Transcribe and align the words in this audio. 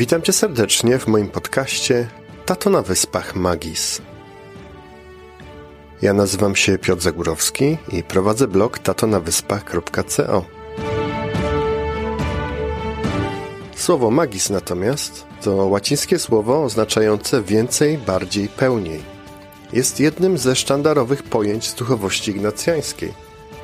Witam 0.00 0.22
Cię 0.22 0.32
serdecznie 0.32 0.98
w 0.98 1.06
moim 1.06 1.28
podcaście 1.28 2.08
Tato 2.46 2.70
na 2.70 2.82
Wyspach 2.82 3.36
Magis. 3.36 4.02
Ja 6.02 6.12
nazywam 6.12 6.56
się 6.56 6.78
Piotr 6.78 7.02
Zagórowski 7.02 7.76
i 7.92 8.02
prowadzę 8.02 8.48
blog 8.48 8.78
tatonawyspach.co. 8.78 10.44
Słowo 13.76 14.10
magis 14.10 14.50
natomiast 14.50 15.26
to 15.42 15.54
łacińskie 15.54 16.18
słowo 16.18 16.64
oznaczające 16.64 17.42
więcej, 17.42 17.98
bardziej, 17.98 18.48
pełniej. 18.48 19.02
Jest 19.72 20.00
jednym 20.00 20.38
ze 20.38 20.56
sztandarowych 20.56 21.22
pojęć 21.22 21.68
z 21.68 21.74
duchowości 21.74 22.30
ignacjańskiej, 22.30 23.12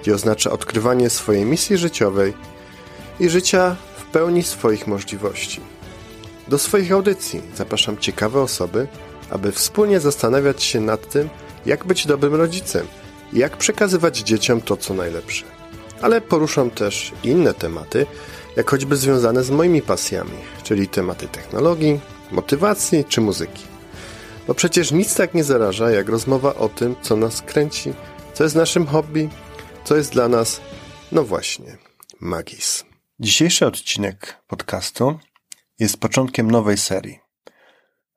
gdzie 0.03 0.14
oznacza 0.14 0.50
odkrywanie 0.50 1.11
swojej 1.11 1.44
misji 1.44 1.76
życiowej 1.76 2.34
i 3.21 3.29
życia 3.29 3.76
w 3.96 4.04
pełni 4.04 4.43
swoich 4.43 4.86
możliwości. 4.86 5.75
Do 6.49 6.59
swoich 6.59 6.93
audycji 6.93 7.43
zapraszam 7.55 7.99
ciekawe 7.99 8.41
osoby, 8.41 8.89
aby 9.31 9.53
wspólnie 9.53 10.00
zastanawiać 10.00 10.63
się 10.63 10.81
nad 10.81 11.11
tym, 11.11 11.29
jak 11.67 11.85
być 11.85 12.07
dobrym 12.07 12.35
rodzicem 12.35 12.86
i 13.32 13.39
jak 13.39 13.57
przekazywać 13.57 14.19
dzieciom 14.19 14.61
to, 14.61 14.77
co 14.77 14.95
najlepsze. 14.95 15.45
Ale 16.03 16.21
poruszam 16.21 16.71
też 16.71 17.13
inne 17.25 17.55
tematy, 17.55 18.07
jak 18.57 18.71
choćby 18.71 18.96
związane 18.96 19.45
z 19.45 19.50
moimi 19.50 19.82
pasjami, 19.82 20.39
czyli 20.63 20.89
tematy 20.89 21.29
technologii, 21.29 22.00
motywacji 22.31 23.05
czy 23.05 23.21
muzyki. 23.21 23.63
Bo 24.47 24.55
przecież 24.55 24.93
nic 24.93 25.14
tak 25.14 25.35
nie 25.35 25.44
zaraża, 25.44 25.91
jak 25.91 26.08
rozmowa 26.08 26.55
o 26.55 26.69
tym, 26.69 26.97
co 27.03 27.17
nas 27.17 27.43
kręci, 27.43 27.93
co 28.35 28.44
jest 28.44 28.57
naszym 28.57 28.86
hobby, 28.86 29.29
co 29.85 29.97
jest 29.97 30.13
dla 30.13 30.29
nas, 30.29 30.61
no 31.13 31.25
właśnie, 31.25 31.79
magis. 32.20 32.84
Dzisiejszy 33.20 33.67
odcinek 33.67 34.36
podcastu 34.47 35.19
jest 35.78 35.96
początkiem 35.96 36.50
nowej 36.50 36.77
serii. 36.77 37.19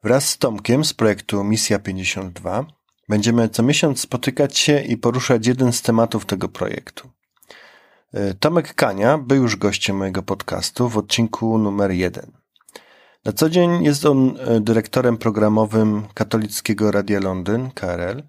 Wraz 0.03 0.29
z 0.29 0.37
Tomkiem 0.37 0.85
z 0.85 0.93
projektu 0.93 1.43
Misja 1.43 1.79
52 1.79 2.65
będziemy 3.09 3.49
co 3.49 3.63
miesiąc 3.63 3.99
spotykać 3.99 4.57
się 4.57 4.81
i 4.81 4.97
poruszać 4.97 5.47
jeden 5.47 5.73
z 5.73 5.81
tematów 5.81 6.25
tego 6.25 6.49
projektu. 6.49 7.09
E, 8.13 8.33
Tomek 8.33 8.73
Kania 8.73 9.17
był 9.17 9.37
już 9.37 9.55
gościem 9.55 9.97
mojego 9.97 10.23
podcastu 10.23 10.89
w 10.89 10.97
odcinku 10.97 11.57
numer 11.57 11.91
jeden. 11.91 12.31
Na 13.25 13.33
co 13.33 13.49
dzień 13.49 13.83
jest 13.83 14.05
on 14.05 14.37
e, 14.39 14.59
dyrektorem 14.59 15.17
programowym 15.17 16.07
Katolickiego 16.13 16.91
Radia 16.91 17.19
Londyn, 17.19 17.71
KRL. 17.71 18.23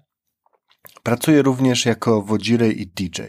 Pracuje 1.03 1.41
również 1.41 1.85
jako 1.85 2.21
wodzirej 2.21 2.81
i 2.81 2.87
DJ. 2.87 3.21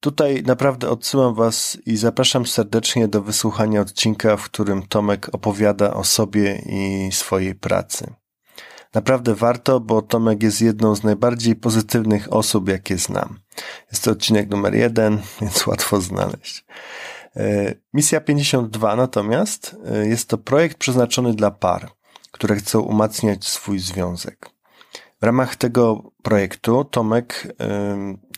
Tutaj 0.00 0.42
naprawdę 0.42 0.90
odsyłam 0.90 1.34
Was 1.34 1.78
i 1.86 1.96
zapraszam 1.96 2.46
serdecznie 2.46 3.08
do 3.08 3.22
wysłuchania 3.22 3.80
odcinka, 3.80 4.36
w 4.36 4.44
którym 4.44 4.86
Tomek 4.86 5.28
opowiada 5.32 5.94
o 5.94 6.04
sobie 6.04 6.62
i 6.66 7.08
swojej 7.12 7.54
pracy. 7.54 8.14
Naprawdę 8.94 9.34
warto, 9.34 9.80
bo 9.80 10.02
Tomek 10.02 10.42
jest 10.42 10.60
jedną 10.60 10.94
z 10.94 11.02
najbardziej 11.02 11.56
pozytywnych 11.56 12.32
osób, 12.32 12.68
jakie 12.68 12.98
znam. 12.98 13.38
Jest 13.92 14.04
to 14.04 14.10
odcinek 14.10 14.50
numer 14.50 14.74
jeden, 14.74 15.18
więc 15.40 15.66
łatwo 15.66 16.00
znaleźć. 16.00 16.64
E, 17.36 17.74
misja 17.94 18.20
52 18.20 18.96
natomiast 18.96 19.76
e, 19.86 20.06
jest 20.06 20.28
to 20.28 20.38
projekt 20.38 20.78
przeznaczony 20.78 21.34
dla 21.34 21.50
par, 21.50 21.90
które 22.30 22.56
chcą 22.56 22.80
umacniać 22.80 23.48
swój 23.48 23.78
związek. 23.78 24.50
W 25.20 25.24
ramach 25.24 25.56
tego 25.56 26.12
projektu 26.22 26.84
Tomek 26.84 27.54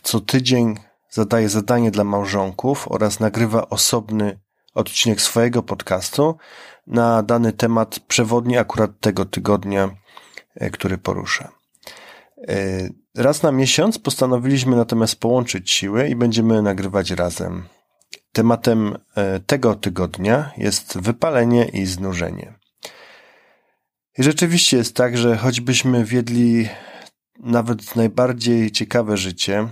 co 0.03 0.19
tydzień 0.19 0.75
zadaje 1.11 1.49
zadanie 1.49 1.91
dla 1.91 2.03
małżonków 2.03 2.87
oraz 2.91 3.19
nagrywa 3.19 3.69
osobny 3.69 4.39
odcinek 4.73 5.21
swojego 5.21 5.63
podcastu 5.63 6.37
na 6.87 7.23
dany 7.23 7.53
temat 7.53 7.99
przewodni 7.99 8.57
akurat 8.57 8.91
tego 8.99 9.25
tygodnia, 9.25 9.89
e, 10.55 10.69
który 10.69 10.97
porusza. 10.97 11.51
E, 12.47 12.89
raz 13.15 13.43
na 13.43 13.51
miesiąc 13.51 13.99
postanowiliśmy 13.99 14.75
natomiast 14.75 15.15
połączyć 15.15 15.71
siły 15.71 16.07
i 16.07 16.15
będziemy 16.15 16.61
nagrywać 16.61 17.11
razem. 17.11 17.63
Tematem 18.31 18.97
e, 19.15 19.39
tego 19.39 19.75
tygodnia 19.75 20.51
jest 20.57 20.97
wypalenie 20.99 21.65
i 21.65 21.85
znużenie. 21.85 22.53
I 24.17 24.23
rzeczywiście 24.23 24.77
jest 24.77 24.95
tak, 24.95 25.17
że 25.17 25.37
choćbyśmy 25.37 26.05
wiedli 26.05 26.69
nawet 27.39 27.95
najbardziej 27.95 28.71
ciekawe 28.71 29.17
życie, 29.17 29.67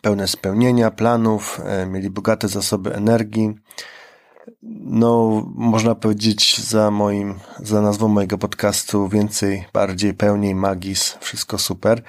pełne 0.00 0.28
spełnienia, 0.28 0.90
planów, 0.90 1.60
e, 1.64 1.86
mieli 1.86 2.10
bogate 2.10 2.48
zasoby 2.48 2.94
energii. 2.94 3.54
No, 4.84 5.42
można 5.54 5.94
powiedzieć 5.94 6.60
za 6.60 6.90
moim, 6.90 7.34
za 7.62 7.82
nazwą 7.82 8.08
mojego 8.08 8.38
podcastu 8.38 9.08
więcej, 9.08 9.64
bardziej, 9.72 10.14
pełniej, 10.14 10.54
magis, 10.54 11.16
wszystko 11.20 11.58
super. 11.58 12.02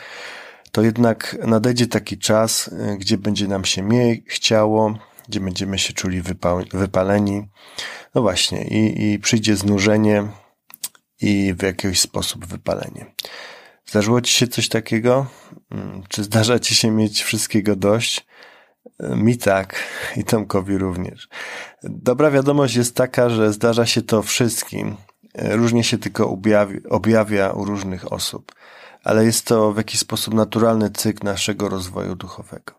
To 0.71 0.81
jednak 0.81 1.37
nadejdzie 1.47 1.87
taki 1.87 2.17
czas, 2.17 2.69
e, 2.79 2.97
gdzie 2.97 3.17
będzie 3.17 3.47
nam 3.47 3.65
się 3.65 3.83
mniej 3.83 4.23
chciało, 4.27 4.93
gdzie 5.27 5.39
będziemy 5.39 5.79
się 5.79 5.93
czuli 5.93 6.21
wypaleni. 6.73 7.47
No 8.15 8.21
właśnie, 8.21 8.63
i, 8.67 9.11
i 9.13 9.19
przyjdzie 9.19 9.55
znużenie 9.55 10.27
i 11.21 11.53
w 11.57 11.63
jakiś 11.63 11.99
sposób 11.99 12.45
wypalenie. 12.45 13.05
Zdarzyło 13.89 14.21
ci 14.21 14.33
się 14.33 14.47
coś 14.47 14.69
takiego? 14.69 15.25
Mm, 15.71 16.03
czy 16.09 16.23
zdarza 16.23 16.59
ci 16.59 16.75
się 16.75 16.91
mieć 16.91 17.23
wszystkiego 17.23 17.75
dość? 17.75 18.25
Mi 18.99 19.37
tak 19.37 19.75
i 20.17 20.23
Tomkowi 20.23 20.77
również. 20.77 21.27
Dobra 21.83 22.31
wiadomość 22.31 22.75
jest 22.75 22.95
taka, 22.95 23.29
że 23.29 23.53
zdarza 23.53 23.85
się 23.85 24.01
to 24.01 24.23
wszystkim. 24.23 24.95
Różnie 25.35 25.83
się 25.83 25.97
tylko 25.97 26.37
objawia 26.89 27.51
u 27.51 27.65
różnych 27.65 28.13
osób, 28.13 28.55
ale 29.03 29.25
jest 29.25 29.45
to 29.45 29.73
w 29.73 29.77
jakiś 29.77 29.99
sposób 29.99 30.33
naturalny 30.33 30.89
cykl 30.89 31.25
naszego 31.25 31.69
rozwoju 31.69 32.15
duchowego. 32.15 32.73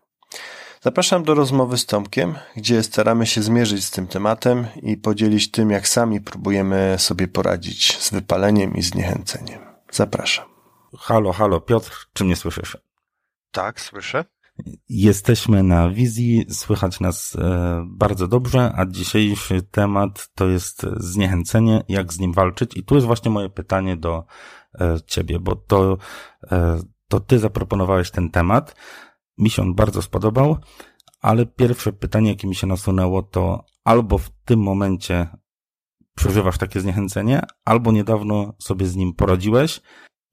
Zapraszam 0.81 1.23
do 1.23 1.33
rozmowy 1.33 1.77
z 1.77 1.85
Tomkiem, 1.85 2.35
gdzie 2.55 2.83
staramy 2.83 3.25
się 3.25 3.41
zmierzyć 3.41 3.85
z 3.85 3.91
tym 3.91 4.07
tematem 4.07 4.67
i 4.83 4.97
podzielić 4.97 5.51
tym, 5.51 5.71
jak 5.71 5.87
sami 5.87 6.21
próbujemy 6.21 6.95
sobie 6.99 7.27
poradzić 7.27 7.97
z 7.97 8.11
wypaleniem 8.11 8.75
i 8.75 8.81
zniechęceniem. 8.81 9.59
Zapraszam. 9.91 10.50
Halo, 10.97 11.31
halo, 11.31 11.61
Piotr, 11.61 12.09
czy 12.13 12.23
mnie 12.23 12.35
słyszysz? 12.35 12.77
Tak, 13.51 13.81
słyszę. 13.81 14.25
Jesteśmy 14.89 15.63
na 15.63 15.89
wizji, 15.89 16.45
słychać 16.49 16.99
nas 16.99 17.35
e, 17.35 17.83
bardzo 17.87 18.27
dobrze, 18.27 18.73
a 18.75 18.85
dzisiejszy 18.85 19.61
temat 19.61 20.29
to 20.35 20.47
jest 20.47 20.85
zniechęcenie, 20.97 21.83
jak 21.87 22.13
z 22.13 22.19
nim 22.19 22.33
walczyć. 22.33 22.77
I 22.77 22.83
tu 22.83 22.95
jest 22.95 23.07
właśnie 23.07 23.31
moje 23.31 23.49
pytanie 23.49 23.97
do 23.97 24.25
e, 24.79 24.97
ciebie, 25.05 25.39
bo 25.39 25.55
to, 25.55 25.97
e, 26.51 26.81
to 27.07 27.19
ty 27.19 27.39
zaproponowałeś 27.39 28.11
ten 28.11 28.29
temat. 28.29 28.75
Mi 29.37 29.49
się 29.49 29.61
on 29.61 29.75
bardzo 29.75 30.01
spodobał, 30.01 30.57
ale 31.21 31.45
pierwsze 31.45 31.93
pytanie, 31.93 32.29
jakie 32.29 32.47
mi 32.47 32.55
się 32.55 32.67
nasunęło, 32.67 33.23
to 33.23 33.65
albo 33.83 34.17
w 34.17 34.29
tym 34.45 34.59
momencie 34.59 35.27
przeżywasz 36.15 36.57
takie 36.57 36.79
zniechęcenie, 36.79 37.41
albo 37.65 37.91
niedawno 37.91 38.53
sobie 38.59 38.85
z 38.85 38.95
nim 38.95 39.13
poradziłeś 39.13 39.81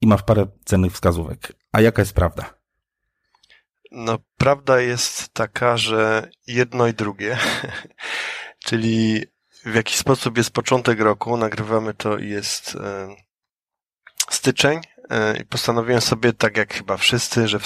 i 0.01 0.07
masz 0.07 0.23
parę 0.23 0.47
cennych 0.65 0.93
wskazówek. 0.93 1.53
A 1.71 1.81
jaka 1.81 2.01
jest 2.01 2.13
prawda? 2.13 2.53
No, 3.91 4.19
prawda 4.37 4.81
jest 4.81 5.33
taka, 5.33 5.77
że 5.77 6.29
jedno 6.47 6.87
i 6.87 6.93
drugie. 6.93 7.37
Czyli 8.65 9.25
w 9.65 9.75
jakiś 9.75 9.95
sposób 9.95 10.37
jest 10.37 10.51
początek 10.51 10.99
roku, 10.99 11.37
nagrywamy 11.37 11.93
to 11.93 12.17
i 12.17 12.29
jest 12.29 12.75
e, 12.75 13.15
styczeń 14.29 14.81
e, 15.09 15.37
i 15.37 15.45
postanowiłem 15.45 16.01
sobie, 16.01 16.33
tak 16.33 16.57
jak 16.57 16.73
chyba 16.73 16.97
wszyscy, 16.97 17.47
że 17.47 17.59
w, 17.59 17.65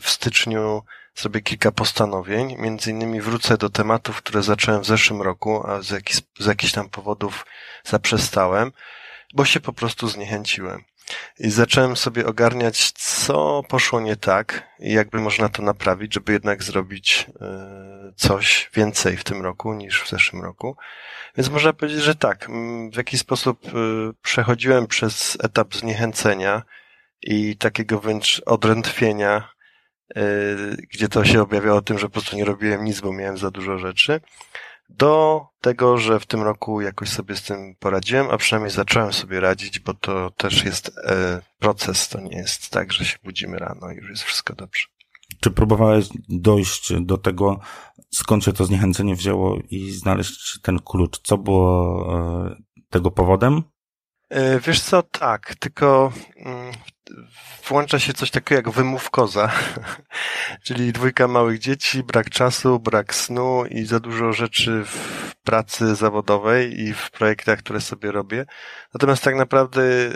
w 0.00 0.10
styczniu 0.10 0.82
zrobię 1.14 1.40
kilka 1.40 1.72
postanowień. 1.72 2.56
Między 2.58 2.90
innymi 2.90 3.20
wrócę 3.20 3.56
do 3.56 3.70
tematów, 3.70 4.16
które 4.16 4.42
zacząłem 4.42 4.82
w 4.82 4.86
zeszłym 4.86 5.22
roku, 5.22 5.66
a 5.66 5.82
z, 5.82 5.90
jakich, 5.90 6.16
z 6.38 6.46
jakichś 6.46 6.72
tam 6.72 6.88
powodów 6.88 7.46
zaprzestałem, 7.84 8.72
bo 9.34 9.44
się 9.44 9.60
po 9.60 9.72
prostu 9.72 10.08
zniechęciłem. 10.08 10.84
I 11.38 11.50
zacząłem 11.50 11.96
sobie 11.96 12.26
ogarniać, 12.26 12.92
co 12.92 13.62
poszło 13.68 14.00
nie 14.00 14.16
tak 14.16 14.68
i 14.78 14.92
jakby 14.92 15.20
można 15.20 15.48
to 15.48 15.62
naprawić, 15.62 16.14
żeby 16.14 16.32
jednak 16.32 16.62
zrobić 16.62 17.26
e, 17.40 18.12
coś 18.16 18.70
więcej 18.74 19.16
w 19.16 19.24
tym 19.24 19.42
roku 19.42 19.74
niż 19.74 20.02
w 20.02 20.10
zeszłym 20.10 20.42
roku. 20.42 20.76
Więc 21.36 21.50
można 21.50 21.72
powiedzieć, 21.72 22.02
że 22.02 22.14
tak, 22.14 22.48
w 22.92 22.96
jakiś 22.96 23.20
sposób 23.20 23.66
e, 23.66 23.70
przechodziłem 24.22 24.86
przez 24.86 25.38
etap 25.42 25.74
zniechęcenia 25.74 26.62
i 27.22 27.56
takiego 27.56 28.00
wręcz 28.00 28.42
odrętwienia, 28.46 29.48
e, 30.16 30.22
gdzie 30.92 31.08
to 31.08 31.24
się 31.24 31.42
objawiało 31.42 31.82
tym, 31.82 31.98
że 31.98 32.06
po 32.06 32.12
prostu 32.12 32.36
nie 32.36 32.44
robiłem 32.44 32.84
nic, 32.84 33.00
bo 33.00 33.12
miałem 33.12 33.38
za 33.38 33.50
dużo 33.50 33.78
rzeczy 33.78 34.20
do 34.88 35.46
tego, 35.60 35.98
że 35.98 36.20
w 36.20 36.26
tym 36.26 36.42
roku 36.42 36.80
jakoś 36.80 37.08
sobie 37.08 37.36
z 37.36 37.42
tym 37.42 37.74
poradziłem, 37.78 38.26
a 38.30 38.38
przynajmniej 38.38 38.70
zacząłem 38.70 39.12
sobie 39.12 39.40
radzić, 39.40 39.78
bo 39.78 39.94
to 39.94 40.30
też 40.30 40.64
jest 40.64 40.98
e, 41.04 41.40
proces, 41.58 42.08
to 42.08 42.20
nie 42.20 42.36
jest 42.36 42.70
tak, 42.70 42.92
że 42.92 43.04
się 43.04 43.18
budzimy 43.24 43.58
rano 43.58 43.92
i 43.92 43.96
już 43.96 44.10
jest 44.10 44.22
wszystko 44.22 44.54
dobrze. 44.54 44.86
Czy 45.40 45.50
próbowałeś 45.50 46.08
dojść 46.28 46.92
do 47.00 47.18
tego, 47.18 47.60
skąd 48.10 48.44
się 48.44 48.52
to 48.52 48.64
zniechęcenie 48.64 49.14
wzięło 49.14 49.58
i 49.70 49.90
znaleźć 49.90 50.60
ten 50.62 50.78
klucz? 50.78 51.20
Co 51.22 51.38
było 51.38 52.06
e, 52.46 52.56
tego 52.90 53.10
powodem? 53.10 53.62
E, 54.30 54.60
wiesz 54.60 54.80
co, 54.80 55.02
tak, 55.02 55.54
tylko 55.54 56.12
mm, 56.36 56.72
włącza 57.68 57.98
się 57.98 58.12
coś 58.12 58.30
takiego 58.30 58.58
jak 58.58 58.70
wymówkoza, 58.70 59.52
czyli 60.66 60.92
dwójka 60.92 61.28
małych 61.28 61.58
dzieci, 61.58 62.02
brak 62.02 62.30
czasu, 62.30 62.80
brak 62.80 63.14
snu 63.14 63.64
i 63.70 63.84
za 63.84 64.00
dużo 64.00 64.32
rzeczy 64.32 64.84
w 64.84 65.34
pracy 65.44 65.94
zawodowej 65.94 66.80
i 66.80 66.94
w 66.94 67.10
projektach, 67.10 67.58
które 67.58 67.80
sobie 67.80 68.12
robię. 68.12 68.46
Natomiast 68.94 69.22
tak 69.22 69.36
naprawdę 69.36 69.82
y, 69.82 70.12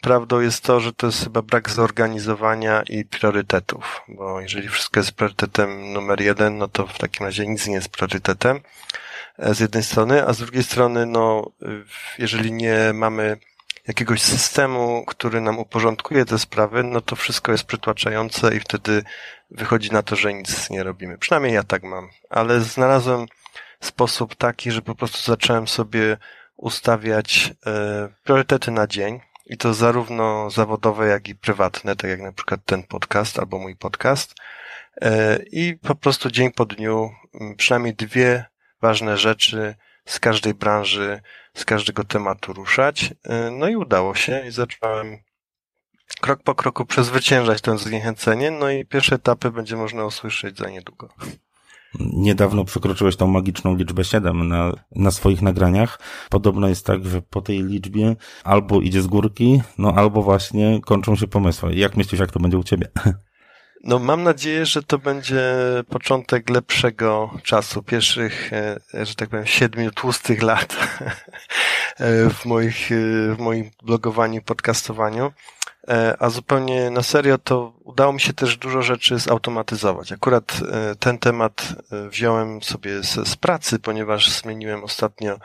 prawdą 0.00 0.40
jest 0.40 0.64
to, 0.64 0.80
że 0.80 0.92
to 0.92 1.06
jest 1.06 1.24
chyba 1.24 1.42
brak 1.42 1.70
zorganizowania 1.70 2.82
i 2.82 3.04
priorytetów, 3.04 4.00
bo 4.08 4.40
jeżeli 4.40 4.68
wszystko 4.68 5.00
jest 5.00 5.12
priorytetem 5.12 5.92
numer 5.92 6.20
jeden, 6.20 6.58
no 6.58 6.68
to 6.68 6.86
w 6.86 6.98
takim 6.98 7.26
razie 7.26 7.46
nic 7.46 7.66
nie 7.66 7.74
jest 7.74 7.88
priorytetem 7.88 8.60
e, 9.38 9.54
z 9.54 9.60
jednej 9.60 9.82
strony, 9.82 10.26
a 10.26 10.32
z 10.32 10.38
drugiej 10.38 10.62
strony, 10.62 11.06
no, 11.06 11.50
jeżeli 12.18 12.52
nie 12.52 12.92
mamy 12.94 13.36
jakiegoś 13.88 14.22
systemu, 14.22 15.04
który 15.06 15.40
nam 15.40 15.58
uporządkuje 15.58 16.24
te 16.24 16.38
sprawy, 16.38 16.82
no 16.82 17.00
to 17.00 17.16
wszystko 17.16 17.52
jest 17.52 17.64
przytłaczające 17.64 18.56
i 18.56 18.60
wtedy 18.60 19.02
wychodzi 19.50 19.90
na 19.90 20.02
to, 20.02 20.16
że 20.16 20.34
nic 20.34 20.70
nie 20.70 20.82
robimy. 20.82 21.18
Przynajmniej 21.18 21.54
ja 21.54 21.62
tak 21.62 21.82
mam. 21.82 22.08
Ale 22.30 22.60
znalazłem 22.60 23.26
sposób 23.80 24.34
taki, 24.34 24.70
że 24.70 24.82
po 24.82 24.94
prostu 24.94 25.30
zacząłem 25.30 25.68
sobie 25.68 26.16
ustawiać 26.56 27.54
e, 27.66 28.08
priorytety 28.24 28.70
na 28.70 28.86
dzień 28.86 29.20
i 29.46 29.56
to 29.56 29.74
zarówno 29.74 30.50
zawodowe, 30.50 31.08
jak 31.08 31.28
i 31.28 31.34
prywatne, 31.34 31.96
tak 31.96 32.10
jak 32.10 32.20
na 32.20 32.32
przykład 32.32 32.60
ten 32.64 32.82
podcast 32.82 33.38
albo 33.38 33.58
mój 33.58 33.76
podcast. 33.76 34.34
E, 35.00 35.38
I 35.52 35.74
po 35.74 35.94
prostu 35.94 36.30
dzień 36.30 36.52
po 36.52 36.66
dniu 36.66 37.10
przynajmniej 37.56 37.94
dwie 37.94 38.44
ważne 38.82 39.18
rzeczy 39.18 39.74
z 40.08 40.20
każdej 40.20 40.54
branży, 40.54 41.20
z 41.54 41.64
każdego 41.64 42.04
tematu 42.04 42.52
ruszać. 42.52 43.14
E, 43.24 43.50
no 43.50 43.68
i 43.68 43.76
udało 43.76 44.14
się 44.14 44.42
i 44.48 44.50
zacząłem 44.50 45.18
krok 46.20 46.42
po 46.42 46.54
kroku 46.54 46.86
przezwyciężać 46.86 47.60
to 47.60 47.78
zniechęcenie, 47.78 48.50
no 48.50 48.70
i 48.70 48.84
pierwsze 48.84 49.14
etapy 49.14 49.50
będzie 49.50 49.76
można 49.76 50.04
usłyszeć 50.04 50.58
za 50.58 50.70
niedługo. 50.70 51.08
Niedawno 52.00 52.64
przekroczyłeś 52.64 53.16
tą 53.16 53.26
magiczną 53.26 53.76
liczbę 53.76 54.04
7 54.04 54.48
na, 54.48 54.72
na 54.90 55.10
swoich 55.10 55.42
nagraniach. 55.42 56.00
Podobno 56.30 56.68
jest 56.68 56.86
tak, 56.86 57.04
że 57.04 57.22
po 57.22 57.40
tej 57.40 57.64
liczbie 57.64 58.16
albo 58.44 58.80
idzie 58.80 59.02
z 59.02 59.06
górki, 59.06 59.62
no 59.78 59.94
albo 59.96 60.22
właśnie 60.22 60.80
kończą 60.80 61.16
się 61.16 61.26
pomysły. 61.26 61.74
Jak 61.74 61.96
myślisz, 61.96 62.20
jak 62.20 62.30
to 62.30 62.40
będzie 62.40 62.58
u 62.58 62.64
ciebie? 62.64 62.88
No 63.84 63.98
mam 63.98 64.22
nadzieję, 64.22 64.66
że 64.66 64.82
to 64.82 64.98
będzie 64.98 65.42
początek 65.88 66.50
lepszego 66.50 67.30
czasu, 67.42 67.82
pierwszych, 67.82 68.52
e, 68.52 69.06
że 69.06 69.14
tak 69.14 69.28
powiem, 69.28 69.46
siedmiu 69.46 69.90
tłustych 69.90 70.42
lat 70.42 70.76
e, 72.00 72.30
w, 72.34 72.44
moich, 72.44 72.92
e, 72.92 72.94
w 73.34 73.38
moim 73.38 73.70
blogowaniu, 73.82 74.42
podcastowaniu. 74.42 75.32
A 76.18 76.30
zupełnie 76.30 76.90
na 76.90 77.02
serio 77.02 77.38
to 77.38 77.72
udało 77.84 78.12
mi 78.12 78.20
się 78.20 78.32
też 78.32 78.56
dużo 78.56 78.82
rzeczy 78.82 79.18
zautomatyzować. 79.18 80.12
Akurat 80.12 80.60
ten 80.98 81.18
temat 81.18 81.74
wziąłem 82.10 82.62
sobie 82.62 83.02
z, 83.02 83.28
z 83.28 83.36
pracy, 83.36 83.78
ponieważ 83.78 84.30
zmieniłem 84.30 84.84
ostatnio 84.84 85.38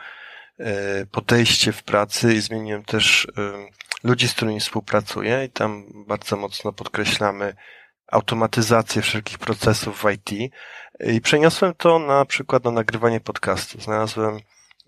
podejście 1.10 1.72
w 1.72 1.82
pracy 1.82 2.34
i 2.34 2.40
zmieniłem 2.40 2.84
też 2.84 3.28
ludzi, 4.04 4.28
z 4.28 4.34
którymi 4.34 4.60
współpracuję 4.60 5.44
i 5.44 5.50
tam 5.50 5.84
bardzo 6.06 6.36
mocno 6.36 6.72
podkreślamy 6.72 7.54
automatyzację 8.14 9.02
wszelkich 9.02 9.38
procesów 9.38 10.02
w 10.02 10.10
IT 10.10 10.52
i 11.00 11.20
przeniosłem 11.20 11.72
to 11.76 11.98
na 11.98 12.24
przykład 12.24 12.64
na 12.64 12.70
nagrywanie 12.70 13.20
podcastu. 13.20 13.80
Znalazłem, 13.80 14.38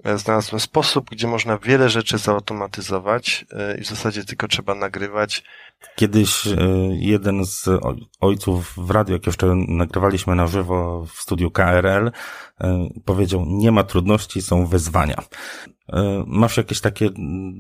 e, 0.05 0.19
znalazłem 0.19 0.61
sposób, 0.61 1.11
gdzie 1.11 1.26
można 1.26 1.58
wiele 1.58 1.90
rzeczy 1.90 2.19
zautomatyzować 2.19 3.46
e, 3.52 3.78
i 3.78 3.81
w 3.81 3.87
zasadzie 3.87 4.25
tylko 4.25 4.49
trzeba 4.49 4.75
nagrywać. 4.75 5.44
Kiedyś 5.96 6.46
e, 6.46 6.56
jeden 6.90 7.44
z 7.44 7.69
ojców 8.20 8.73
w 8.76 8.90
radiu, 8.90 9.12
jak 9.12 9.26
jeszcze 9.26 9.55
nagrywaliśmy 9.69 10.34
na 10.34 10.46
żywo 10.46 11.06
w 11.06 11.20
studiu 11.20 11.50
KRL, 11.50 12.11
powiedział, 13.05 13.44
nie 13.46 13.72
ma 13.72 13.84
trudności, 13.84 14.43
są 14.43 14.67
wyzwania. 14.67 15.22
Masz 16.26 16.56
jakieś 16.56 16.81
takie 16.81 17.11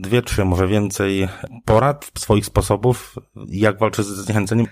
dwie, 0.00 0.22
trzy, 0.22 0.44
może 0.44 0.68
więcej 0.68 1.28
porad, 1.64 2.10
swoich 2.18 2.46
sposobów, 2.46 3.14
jak 3.48 3.78
walczyć 3.78 4.06
ze 4.06 4.22
zniechęceniem? 4.22 4.66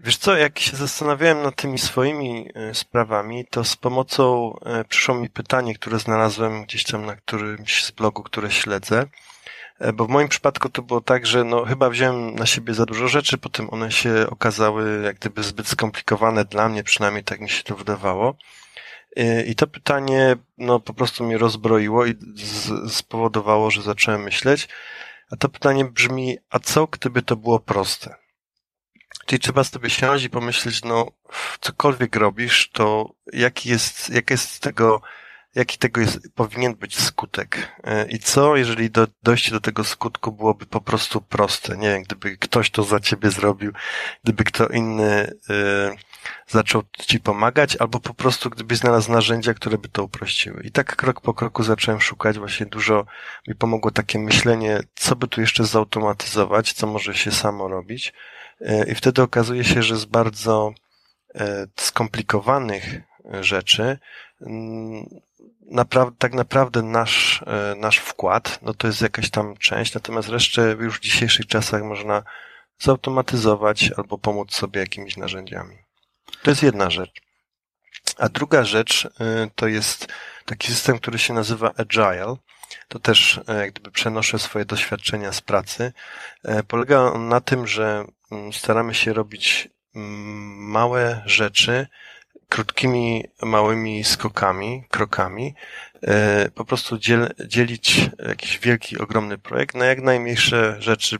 Wiesz 0.00 0.16
co, 0.16 0.36
jak 0.36 0.58
się 0.58 0.76
zastanawiałem 0.76 1.42
nad 1.42 1.56
tymi 1.56 1.78
swoimi 1.78 2.48
e, 2.54 2.74
sprawami, 2.74 3.46
to 3.50 3.64
z 3.64 3.76
pomocą 3.76 4.54
e, 4.66 4.84
przyszło 4.84 5.14
mi 5.14 5.30
pytanie, 5.30 5.74
które 5.74 5.98
znalazłem 5.98 6.64
gdzieś 6.64 6.84
tam 6.84 7.06
na 7.06 7.16
którymś 7.16 7.84
z 7.84 7.90
blogu, 7.90 8.22
które 8.22 8.50
śledzę. 8.50 9.06
E, 9.78 9.92
bo 9.92 10.06
w 10.06 10.08
moim 10.08 10.28
przypadku 10.28 10.68
to 10.68 10.82
było 10.82 11.00
tak, 11.00 11.26
że 11.26 11.44
no 11.44 11.64
chyba 11.64 11.90
wziąłem 11.90 12.34
na 12.34 12.46
siebie 12.46 12.74
za 12.74 12.86
dużo 12.86 13.08
rzeczy, 13.08 13.38
potem 13.38 13.70
one 13.70 13.92
się 13.92 14.26
okazały 14.30 15.02
jak 15.04 15.16
gdyby 15.16 15.42
zbyt 15.42 15.68
skomplikowane 15.68 16.44
dla 16.44 16.68
mnie, 16.68 16.84
przynajmniej 16.84 17.24
tak 17.24 17.40
mi 17.40 17.50
się 17.50 17.62
to 17.62 17.76
wydawało. 17.76 18.36
I 19.46 19.54
to 19.54 19.66
pytanie 19.66 20.36
no 20.58 20.80
po 20.80 20.94
prostu 20.94 21.24
mnie 21.24 21.38
rozbroiło 21.38 22.06
i 22.06 22.14
spowodowało, 22.88 23.70
że 23.70 23.82
zacząłem 23.82 24.22
myśleć. 24.22 24.68
A 25.30 25.36
to 25.36 25.48
pytanie 25.48 25.84
brzmi, 25.84 26.38
a 26.50 26.58
co 26.58 26.86
gdyby 26.86 27.22
to 27.22 27.36
było 27.36 27.60
proste? 27.60 28.25
Czyli 29.26 29.40
trzeba 29.40 29.64
sobie 29.64 29.90
siąść 29.90 30.24
i 30.24 30.30
pomyśleć, 30.30 30.84
no, 30.84 31.10
cokolwiek 31.60 32.16
robisz, 32.16 32.70
to 32.72 33.10
jaki 33.32 33.68
jest, 33.68 34.10
jak 34.10 34.30
jest 34.30 34.60
tego, 34.60 35.00
jaki 35.54 35.78
tego 35.78 36.00
jest, 36.00 36.18
powinien 36.34 36.74
być 36.74 36.98
skutek. 36.98 37.76
E, 37.84 38.06
I 38.08 38.18
co, 38.18 38.56
jeżeli 38.56 38.90
do, 38.90 39.06
dojście 39.22 39.50
do 39.50 39.60
tego 39.60 39.84
skutku 39.84 40.32
byłoby 40.32 40.66
po 40.66 40.80
prostu 40.80 41.20
proste? 41.20 41.76
Nie 41.76 41.88
wiem, 41.88 42.02
gdyby 42.02 42.36
ktoś 42.36 42.70
to 42.70 42.82
za 42.82 43.00
ciebie 43.00 43.30
zrobił, 43.30 43.72
gdyby 44.24 44.44
kto 44.44 44.68
inny 44.68 45.30
y, 45.50 45.96
zaczął 46.48 46.82
ci 47.00 47.20
pomagać, 47.20 47.76
albo 47.76 48.00
po 48.00 48.14
prostu 48.14 48.50
gdybyś 48.50 48.78
znalazł 48.78 49.12
narzędzia, 49.12 49.54
które 49.54 49.78
by 49.78 49.88
to 49.88 50.04
uprościły. 50.04 50.62
I 50.64 50.70
tak 50.70 50.96
krok 50.96 51.20
po 51.20 51.34
kroku 51.34 51.62
zacząłem 51.62 52.00
szukać, 52.00 52.38
właśnie 52.38 52.66
dużo 52.66 53.06
mi 53.48 53.54
pomogło 53.54 53.90
takie 53.90 54.18
myślenie, 54.18 54.80
co 54.94 55.16
by 55.16 55.28
tu 55.28 55.40
jeszcze 55.40 55.64
zautomatyzować, 55.64 56.72
co 56.72 56.86
może 56.86 57.14
się 57.14 57.30
samo 57.30 57.68
robić. 57.68 58.12
E, 58.60 58.90
I 58.90 58.94
wtedy 58.94 59.22
okazuje 59.22 59.64
się, 59.64 59.82
że 59.82 59.96
z 59.96 60.04
bardzo 60.04 60.72
e, 61.34 61.66
skomplikowanych 61.76 63.00
rzeczy 63.40 63.98
mm, 64.40 65.06
tak 66.18 66.34
naprawdę 66.34 66.82
nasz, 66.82 67.44
e, 67.46 67.74
nasz 67.74 67.96
wkład, 67.96 68.58
no 68.62 68.74
to 68.74 68.86
jest 68.86 69.02
jakaś 69.02 69.30
tam 69.30 69.56
część, 69.56 69.94
natomiast 69.94 70.28
resztę 70.28 70.76
już 70.80 70.98
w 70.98 71.02
dzisiejszych 71.02 71.46
czasach 71.46 71.82
można 71.82 72.22
zautomatyzować 72.78 73.90
albo 73.96 74.18
pomóc 74.18 74.54
sobie 74.54 74.80
jakimiś 74.80 75.16
narzędziami. 75.16 75.76
To 76.42 76.50
jest 76.50 76.62
jedna 76.62 76.90
rzecz. 76.90 77.20
A 78.18 78.28
druga 78.28 78.64
rzecz 78.64 79.08
to 79.54 79.68
jest 79.68 80.06
taki 80.44 80.68
system, 80.68 80.98
który 80.98 81.18
się 81.18 81.34
nazywa 81.34 81.72
Agile. 81.76 82.36
To 82.88 82.98
też 82.98 83.40
jak 83.48 83.70
gdyby 83.72 83.90
przenoszę 83.90 84.38
swoje 84.38 84.64
doświadczenia 84.64 85.32
z 85.32 85.40
pracy. 85.40 85.92
Polega 86.68 86.98
on 86.98 87.28
na 87.28 87.40
tym, 87.40 87.66
że 87.66 88.04
Mm, 88.30 88.52
staramy 88.52 88.94
się 88.94 89.12
robić 89.12 89.68
mm, 89.94 90.70
małe 90.70 91.22
rzeczy 91.26 91.86
krótkimi, 92.48 93.24
małymi 93.42 94.04
skokami, 94.04 94.84
krokami, 94.90 95.54
e, 96.02 96.50
po 96.50 96.64
prostu 96.64 96.98
dziel, 96.98 97.34
dzielić 97.46 98.10
jakiś 98.28 98.58
wielki, 98.58 98.98
ogromny 98.98 99.38
projekt. 99.38 99.74
Na 99.74 99.86
jak 99.86 100.02
najmniejsze 100.02 100.76
rzeczy 100.82 101.18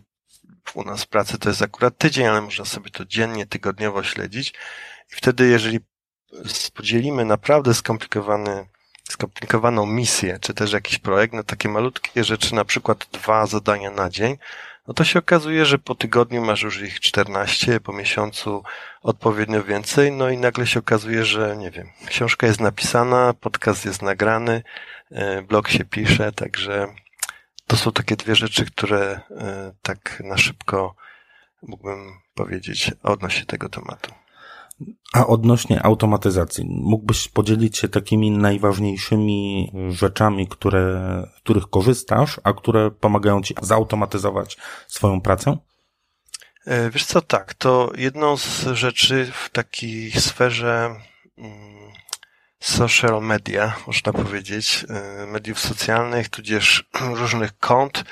u 0.75 0.85
nas 0.85 1.05
w 1.05 1.09
pracy 1.09 1.38
to 1.38 1.49
jest 1.49 1.62
akurat 1.62 1.99
tydzień, 1.99 2.26
ale 2.26 2.41
można 2.41 2.65
sobie 2.65 2.91
to 2.91 3.05
dziennie, 3.05 3.47
tygodniowo 3.47 4.03
śledzić. 4.03 4.55
I 5.12 5.17
wtedy, 5.17 5.49
jeżeli 5.49 5.81
podzielimy 6.75 7.25
naprawdę 7.25 7.75
skomplikowany, 7.75 8.67
skomplikowaną 9.11 9.87
misję, 9.87 10.39
czy 10.41 10.55
też 10.55 10.73
jakiś 10.73 10.99
projekt 10.99 11.35
na 11.35 11.43
takie 11.43 11.69
malutkie 11.69 12.25
rzeczy, 12.25 12.55
na 12.55 12.65
przykład 12.65 13.09
dwa 13.13 13.47
zadania 13.47 13.91
na 13.91 14.11
dzień, 14.11 14.39
no 14.89 14.95
to 14.95 15.05
się 15.05 15.19
okazuje, 15.19 15.67
że 15.67 15.79
po 15.79 15.95
tygodniu 15.95 16.45
masz 16.45 16.63
już 16.63 16.83
ich 16.83 17.01
14, 17.01 17.81
po 17.81 17.93
miesiącu 17.93 18.63
odpowiednio 19.03 19.65
więcej, 19.65 20.13
no 20.13 20.31
i 20.31 20.39
nagle 20.39 20.67
się 20.67 20.81
okazuje, 20.81 21.25
że 21.25 21.57
nie 21.57 21.71
wiem, 21.71 21.89
książka 22.07 22.47
jest 22.47 22.61
napisana, 22.61 23.35
podcast 23.41 23.85
jest 23.85 24.03
nagrany, 24.03 24.63
e, 25.11 25.43
blog 25.43 25.69
się 25.69 25.85
pisze, 25.85 26.33
także 26.33 26.87
to 27.67 27.77
są 27.77 27.93
takie 27.93 28.17
dwie 28.17 28.35
rzeczy, 28.35 28.67
które 28.67 29.21
e, 29.31 29.73
tak 29.83 30.23
na 30.25 30.39
szybko 30.39 30.95
mógłbym 31.63 32.21
powiedzieć 32.35 32.93
odnośnie 33.03 33.47
tego 33.47 33.69
tematu. 33.69 34.25
A 35.12 35.26
odnośnie 35.26 35.83
automatyzacji, 35.83 36.64
mógłbyś 36.68 37.28
podzielić 37.28 37.78
się 37.78 37.88
takimi 37.88 38.30
najważniejszymi 38.30 39.73
rzeczami, 39.90 40.49
które, 40.49 41.23
których 41.37 41.66
korzystasz, 41.66 42.40
a 42.45 42.52
które 42.52 42.90
pomagają 42.90 43.42
ci 43.42 43.54
zautomatyzować 43.62 44.56
swoją 44.88 45.21
pracę? 45.21 45.56
E, 46.66 46.90
wiesz 46.90 47.04
co, 47.04 47.23
tak, 47.23 47.54
to 47.54 47.92
jedną 47.97 48.37
z 48.37 48.66
rzeczy 48.73 49.33
w 49.33 49.50
takiej 49.50 50.11
sferze 50.12 50.97
mm, 51.38 51.90
social 52.61 53.23
media, 53.23 53.76
można 53.87 54.12
powiedzieć, 54.12 54.87
e, 54.88 55.26
mediów 55.26 55.61
socjalnych, 55.61 56.28
tudzież 56.28 56.85
różnych 57.21 57.59
kont. 57.59 58.04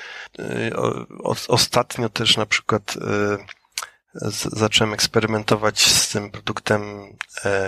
Ostatnio 1.47 2.09
też 2.09 2.37
na 2.37 2.45
przykład 2.45 2.97
zacząłem 4.51 4.93
eksperymentować 4.93 5.85
z 5.85 6.09
tym 6.09 6.31
produktem 6.31 6.81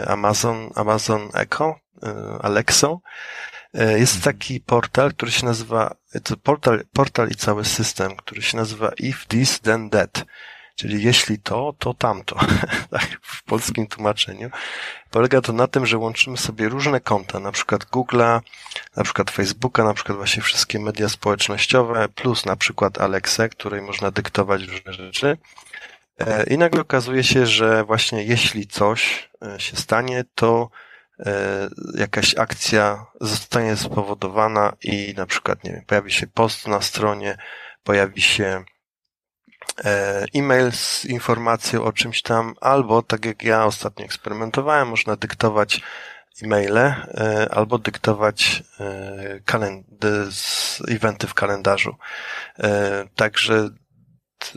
Amazon, 0.08 0.70
Amazon 0.76 1.30
Echo, 1.34 1.80
Alexą 2.42 3.00
E, 3.74 4.00
jest 4.00 4.16
mhm. 4.16 4.34
taki 4.34 4.60
portal, 4.60 5.14
który 5.14 5.32
się 5.32 5.46
nazywa, 5.46 5.96
to 6.24 6.38
portal, 6.38 6.84
portal 6.94 7.30
i 7.30 7.36
cały 7.36 7.66
system, 7.66 8.16
który 8.16 8.42
się 8.42 8.58
nazywa 8.58 8.92
If 9.00 9.26
This 9.28 9.60
Then 9.60 9.90
That. 9.90 10.26
Czyli 10.76 11.04
jeśli 11.04 11.40
to, 11.40 11.74
to 11.80 11.94
tamto. 11.94 12.36
tak, 12.92 13.18
w 13.22 13.44
polskim 13.44 13.88
tłumaczeniu. 13.88 14.50
Polega 15.12 15.42
to 15.42 15.54
na 15.54 15.68
tym, 15.68 15.86
że 15.86 15.98
łączymy 15.98 16.38
sobie 16.38 16.70
różne 16.70 17.00
konta, 17.02 17.40
na 17.40 17.52
przykład 17.52 17.84
Google'a, 17.84 18.42
na 18.96 19.04
przykład 19.04 19.32
Facebooka, 19.32 19.84
na 19.84 19.94
przykład 19.94 20.18
właśnie 20.18 20.44
wszystkie 20.44 20.80
media 20.80 21.10
społecznościowe, 21.10 22.10
plus 22.10 22.46
na 22.46 22.56
przykład 22.56 23.02
Alexa, 23.02 23.50
której 23.50 23.82
można 23.82 24.12
dyktować 24.12 24.62
różne 24.64 24.94
rzeczy. 24.94 25.38
E, 26.20 26.44
I 26.44 26.58
nagle 26.58 26.82
okazuje 26.82 27.24
się, 27.24 27.46
że 27.46 27.84
właśnie 27.84 28.24
jeśli 28.24 28.68
coś 28.68 29.30
e, 29.56 29.60
się 29.60 29.78
stanie, 29.78 30.24
to 30.36 30.70
E, 31.26 31.70
jakaś 31.96 32.36
akcja 32.36 33.06
zostanie 33.22 33.78
spowodowana 33.78 34.74
i 34.84 35.14
na 35.18 35.26
przykład, 35.26 35.64
nie 35.64 35.72
wiem, 35.72 35.82
pojawi 35.88 36.12
się 36.12 36.28
post 36.28 36.68
na 36.68 36.82
stronie, 36.82 37.38
pojawi 37.84 38.22
się 38.22 38.64
e-mail 40.36 40.72
z 40.72 41.06
informacją 41.06 41.84
o 41.84 41.94
czymś 41.94 42.22
tam, 42.22 42.54
albo 42.62 43.02
tak 43.02 43.26
jak 43.26 43.44
ja 43.44 43.66
ostatnio 43.66 44.06
eksperymentowałem, 44.06 44.88
można 44.88 45.16
dyktować 45.16 45.82
e-maile, 46.44 46.94
albo 47.52 47.78
dyktować 47.78 48.64
kalend- 49.46 49.84
eventy 50.88 51.28
w 51.28 51.34
kalendarzu. 51.34 51.96
Także 53.16 53.70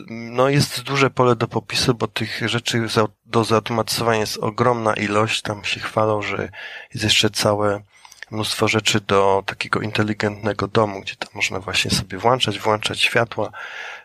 no 0.08 0.49
jest 0.49 0.82
duże 0.82 1.10
pole 1.10 1.37
do 1.37 1.49
popisu, 1.49 1.94
bo 1.94 2.06
tych 2.06 2.49
rzeczy 2.49 2.87
do 3.26 3.44
zautomatyzowania 3.44 4.20
jest 4.20 4.38
ogromna 4.38 4.94
ilość. 4.94 5.42
Tam 5.42 5.64
się 5.64 5.80
chwalą, 5.80 6.22
że 6.22 6.49
jest 6.94 7.04
jeszcze 7.04 7.30
całe 7.30 7.82
mnóstwo 8.30 8.68
rzeczy 8.68 9.00
do 9.00 9.42
takiego 9.46 9.80
inteligentnego 9.80 10.68
domu, 10.68 11.00
gdzie 11.00 11.16
tam 11.16 11.28
można 11.34 11.60
właśnie 11.60 11.90
sobie 11.90 12.18
włączać, 12.18 12.58
włączać 12.58 13.00
światła 13.00 13.50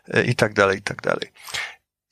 e, 0.08 0.24
i 0.24 0.36
tak 0.36 0.53
dalej, 0.53 0.77
i 0.77 0.82
tak 0.82 1.01
dalej. 1.01 1.32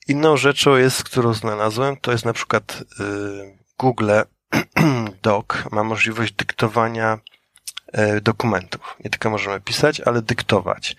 Inną 0.08 0.36
rzeczą 0.36 0.76
jest, 0.76 1.04
którą 1.04 1.34
znalazłem, 1.34 1.96
to 1.96 2.12
jest 2.12 2.24
na 2.24 2.32
przykład 2.32 2.82
y, 3.00 3.58
Google 3.78 4.10
Doc 5.22 5.46
ma 5.70 5.84
możliwość 5.84 6.32
dyktowania 6.32 7.18
e, 7.92 8.20
dokumentów. 8.20 8.96
Nie 9.04 9.10
tylko 9.10 9.30
możemy 9.30 9.60
pisać, 9.60 10.00
ale 10.00 10.22
dyktować. 10.22 10.96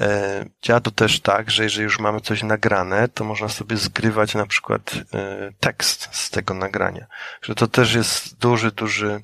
E, 0.00 0.44
działa 0.62 0.80
to 0.80 0.90
też 0.90 1.20
tak, 1.20 1.50
że 1.50 1.62
jeżeli 1.62 1.84
już 1.84 1.98
mamy 1.98 2.20
coś 2.20 2.42
nagrane, 2.42 3.08
to 3.08 3.24
można 3.24 3.48
sobie 3.48 3.76
zgrywać 3.76 4.34
na 4.34 4.46
przykład 4.46 4.94
e, 5.14 5.52
tekst 5.60 6.08
z 6.12 6.30
tego 6.30 6.54
nagrania. 6.54 7.06
Że 7.42 7.54
to 7.54 7.66
też 7.66 7.94
jest 7.94 8.38
duży, 8.38 8.72
duży 8.72 9.22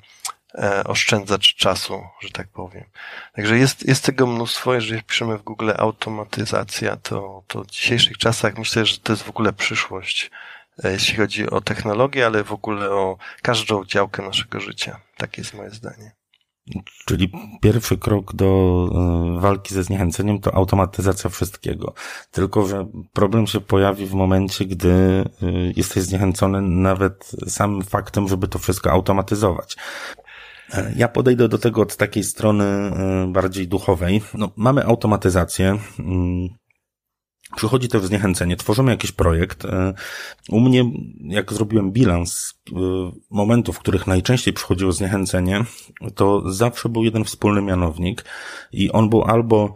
e, 0.55 0.83
oszczędzacz 0.83 1.55
czasu, 1.55 2.03
że 2.21 2.29
tak 2.29 2.47
powiem. 2.47 2.83
Także 3.35 3.57
jest, 3.57 3.87
jest 3.87 4.05
tego 4.05 4.27
mnóstwo. 4.27 4.73
Jeżeli 4.73 5.03
piszemy 5.03 5.37
w 5.37 5.43
Google 5.43 5.71
automatyzacja, 5.77 6.97
to, 6.97 7.43
to 7.47 7.63
w 7.63 7.67
dzisiejszych 7.67 8.17
czasach 8.17 8.57
myślę, 8.57 8.85
że 8.85 8.97
to 8.97 9.13
jest 9.13 9.23
w 9.23 9.29
ogóle 9.29 9.53
przyszłość, 9.53 10.31
jeśli 10.83 11.15
chodzi 11.15 11.49
o 11.49 11.61
technologię, 11.61 12.25
ale 12.25 12.43
w 12.43 12.51
ogóle 12.51 12.91
o 12.91 13.17
każdą 13.41 13.85
działkę 13.85 14.23
naszego 14.23 14.59
życia. 14.59 14.99
Takie 15.17 15.41
jest 15.41 15.53
moje 15.53 15.69
zdanie. 15.69 16.22
Czyli 17.05 17.31
pierwszy 17.61 17.97
krok 17.97 18.35
do 18.35 18.89
e, 19.37 19.41
walki 19.41 19.73
ze 19.73 19.83
zniechęceniem 19.83 20.39
to 20.39 20.55
automatyzacja 20.55 21.29
wszystkiego. 21.29 21.93
Tylko, 22.31 22.67
że 22.67 22.87
problem 23.13 23.47
się 23.47 23.61
pojawi 23.61 24.05
w 24.05 24.13
momencie, 24.13 24.65
gdy 24.65 24.91
e, 24.91 25.25
jesteś 25.75 26.03
zniechęcony 26.03 26.61
nawet 26.61 27.31
samym 27.47 27.81
faktem, 27.81 28.27
żeby 28.27 28.47
to 28.47 28.59
wszystko 28.59 28.91
automatyzować. 28.91 29.75
E, 30.73 30.93
ja 30.95 31.07
podejdę 31.07 31.47
do 31.49 31.57
tego 31.57 31.81
od 31.81 31.95
takiej 31.95 32.23
strony 32.23 32.91
bardziej 33.27 33.67
duchowej. 33.67 34.21
No, 34.33 34.51
mamy 34.55 34.85
automatyzację. 34.85 35.77
Przychodzi 37.55 37.87
też 37.87 38.01
zniechęcenie, 38.01 38.55
tworzymy 38.55 38.91
jakiś 38.91 39.11
projekt. 39.11 39.65
E, 39.65 39.93
u 40.49 40.59
mnie, 40.59 40.85
jak 41.23 41.53
zrobiłem 41.53 41.91
bilans 41.91 42.53
e, 42.71 42.75
momentów, 43.29 43.75
w 43.75 43.79
których 43.79 44.07
najczęściej 44.07 44.53
przychodziło 44.53 44.91
zniechęcenie, 44.91 45.65
to 46.15 46.51
zawsze 46.51 46.89
był 46.89 47.03
jeden 47.03 47.23
wspólny 47.23 47.61
mianownik 47.61 48.25
i 48.71 48.91
on 48.91 49.09
był 49.09 49.23
albo 49.23 49.73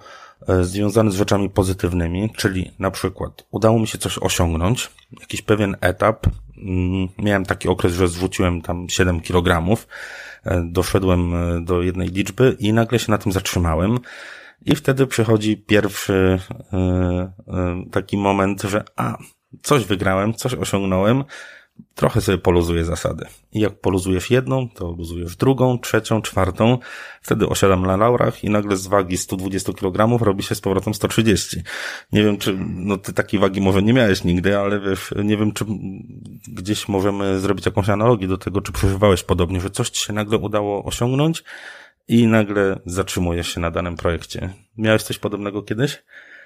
e, 0.47 0.63
związany 0.63 1.11
z 1.11 1.15
rzeczami 1.15 1.49
pozytywnymi, 1.49 2.29
czyli 2.35 2.71
na 2.79 2.91
przykład 2.91 3.45
udało 3.51 3.79
mi 3.79 3.87
się 3.87 3.97
coś 3.97 4.17
osiągnąć, 4.17 4.89
jakiś 5.19 5.41
pewien 5.41 5.75
etap, 5.81 6.27
mm, 6.57 7.07
miałem 7.17 7.45
taki 7.45 7.67
okres, 7.67 7.93
że 7.93 8.07
zrzuciłem 8.07 8.61
tam 8.61 8.89
7 8.89 9.21
kilogramów, 9.21 9.87
doszedłem 10.63 11.33
do 11.65 11.81
jednej 11.81 12.09
liczby 12.09 12.55
i 12.59 12.73
nagle 12.73 12.99
się 12.99 13.11
na 13.11 13.17
tym 13.17 13.31
zatrzymałem 13.31 13.99
i 14.65 14.75
wtedy 14.75 15.07
przychodzi 15.07 15.57
pierwszy 15.57 16.39
e, 16.73 16.77
e, 16.77 17.83
taki 17.91 18.17
moment, 18.17 18.61
że 18.61 18.83
a, 18.95 19.17
coś 19.61 19.85
wygrałem, 19.85 20.33
coś 20.33 20.53
osiągnąłem, 20.53 21.23
trochę 21.95 22.21
sobie 22.21 22.37
poluzuję 22.37 22.85
zasady. 22.85 23.25
I 23.51 23.59
jak 23.59 23.81
poluzujesz 23.81 24.31
jedną, 24.31 24.69
to 24.69 24.91
luzujesz 24.91 25.35
drugą, 25.35 25.79
trzecią, 25.79 26.21
czwartą. 26.21 26.77
Wtedy 27.21 27.47
osiadam 27.47 27.85
na 27.85 27.97
laurach 27.97 28.43
i 28.43 28.49
nagle 28.49 28.77
z 28.77 28.87
wagi 28.87 29.17
120 29.17 29.73
kg 29.73 30.23
robi 30.25 30.43
się 30.43 30.55
z 30.55 30.61
powrotem 30.61 30.93
130. 30.93 31.57
Nie 32.11 32.23
wiem, 32.23 32.37
czy, 32.37 32.57
no 32.59 32.97
ty 32.97 33.13
takiej 33.13 33.39
wagi 33.39 33.61
może 33.61 33.83
nie 33.83 33.93
miałeś 33.93 34.23
nigdy, 34.23 34.57
ale 34.57 34.79
wiesz, 34.79 35.13
nie 35.23 35.37
wiem, 35.37 35.51
czy 35.51 35.65
gdzieś 36.47 36.87
możemy 36.87 37.39
zrobić 37.39 37.65
jakąś 37.65 37.89
analogię 37.89 38.27
do 38.27 38.37
tego, 38.37 38.61
czy 38.61 38.71
przeżywałeś 38.71 39.23
podobnie, 39.23 39.61
że 39.61 39.69
coś 39.69 39.89
ci 39.89 40.05
się 40.05 40.13
nagle 40.13 40.37
udało 40.37 40.83
osiągnąć, 40.83 41.43
i 42.07 42.27
nagle 42.27 42.79
zatrzymujesz 42.85 43.53
się 43.53 43.59
na 43.59 43.71
danym 43.71 43.97
projekcie. 43.97 44.49
Miałeś 44.77 45.03
coś 45.03 45.17
podobnego 45.17 45.63
kiedyś? 45.63 46.03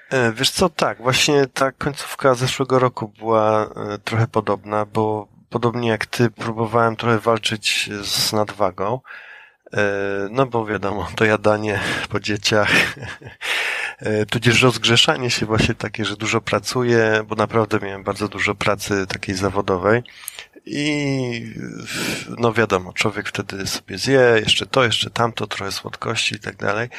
E, 0.09 0.33
wiesz 0.33 0.49
co, 0.49 0.69
tak, 0.69 0.97
właśnie 0.97 1.47
ta 1.53 1.71
końcówka 1.71 2.35
zeszłego 2.35 2.79
roku 2.79 3.07
była 3.07 3.65
e, 3.65 3.97
trochę 3.97 4.27
podobna, 4.27 4.85
bo 4.85 5.27
podobnie 5.49 5.89
jak 5.89 6.05
ty 6.05 6.29
próbowałem 6.29 6.95
trochę 6.95 7.19
walczyć 7.19 7.89
z 8.03 8.33
nadwagą, 8.33 8.99
e, 9.73 9.79
no 10.31 10.45
bo 10.45 10.65
wiadomo, 10.65 11.07
dojadanie 11.17 11.79
po 12.09 12.19
dzieciach, 12.19 12.71
tudzież 14.31 14.61
rozgrzeszanie 14.61 15.29
się 15.29 15.45
właśnie 15.45 15.75
takie, 15.75 16.05
że 16.05 16.15
dużo 16.15 16.41
pracuję, 16.41 17.23
bo 17.27 17.35
naprawdę 17.35 17.79
miałem 17.79 18.03
bardzo 18.03 18.27
dużo 18.27 18.55
pracy 18.55 19.07
takiej 19.07 19.35
zawodowej 19.35 20.03
i 20.65 21.55
no 22.37 22.53
wiadomo, 22.53 22.93
człowiek 22.93 23.29
wtedy 23.29 23.67
sobie 23.67 23.97
zje, 23.97 24.41
jeszcze 24.45 24.65
to, 24.65 24.83
jeszcze 24.83 25.09
tamto, 25.09 25.47
trochę 25.47 25.71
słodkości 25.71 26.35
i 26.35 26.39
tak 26.39 26.55
dalej. 26.55 26.89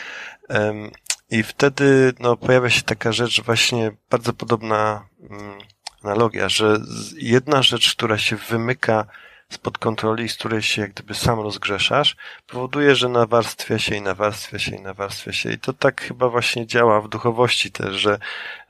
I 1.31 1.43
wtedy 1.43 2.13
no, 2.21 2.37
pojawia 2.37 2.71
się 2.71 2.83
taka 2.83 3.13
rzecz, 3.13 3.43
właśnie 3.43 3.91
bardzo 4.11 4.33
podobna 4.33 5.07
mm, 5.31 5.59
analogia, 6.03 6.49
że 6.49 6.81
jedna 7.17 7.63
rzecz, 7.63 7.95
która 7.95 8.19
się 8.19 8.37
wymyka 8.37 9.07
spod 9.53 9.79
kontroli, 9.79 10.29
z 10.29 10.37
której 10.37 10.63
się 10.63 10.83
jak 10.83 10.91
gdyby 10.91 11.15
sam 11.15 11.41
rozgrzeszasz, 11.41 12.17
powoduje, 12.47 12.95
że 12.95 13.09
nawarstwia 13.09 13.79
się 13.79 13.97
i 13.97 14.03
nawarstwia 14.03 14.59
się 14.59 14.77
i 14.77 14.81
nawarstwia 14.81 15.33
się. 15.33 15.53
I 15.53 15.59
to 15.59 15.73
tak 15.73 16.01
chyba 16.01 16.29
właśnie 16.29 16.67
działa 16.67 17.01
w 17.01 17.09
duchowości 17.09 17.71
też, 17.71 17.97
że 17.97 18.19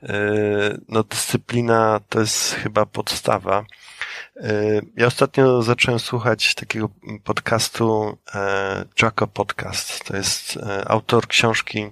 yy, 0.01 0.09
no, 0.89 1.03
dyscyplina 1.03 1.99
to 2.09 2.19
jest 2.19 2.53
chyba 2.53 2.85
podstawa. 2.85 3.65
E, 4.35 4.81
ja 4.97 5.07
ostatnio 5.07 5.61
zacząłem 5.61 5.99
słuchać 5.99 6.55
takiego 6.55 6.89
podcastu 7.23 8.17
e, 8.35 8.85
Jacko 9.01 9.27
Podcast. 9.27 10.03
To 10.03 10.17
jest 10.17 10.57
e, 10.57 10.87
autor 10.87 11.27
książki 11.27 11.89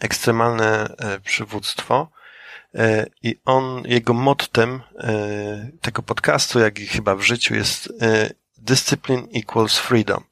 Ekstremalne 0.00 0.96
przywództwo. 1.24 2.08
I 3.22 3.36
on, 3.44 3.82
jego 3.84 4.14
mottem 4.14 4.80
tego 5.80 6.02
podcastu, 6.02 6.60
jak 6.60 6.78
i 6.78 6.86
chyba 6.86 7.16
w 7.16 7.22
życiu, 7.22 7.54
jest 7.54 7.92
Discipline 8.58 9.28
equals 9.34 9.78
freedom. 9.78 10.24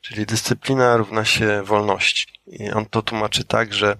Czyli 0.00 0.26
dyscyplina 0.26 0.96
równa 0.96 1.24
się 1.24 1.62
wolności. 1.62 2.26
I 2.46 2.70
on 2.70 2.86
to 2.86 3.02
tłumaczy 3.02 3.44
tak, 3.44 3.74
że 3.74 3.96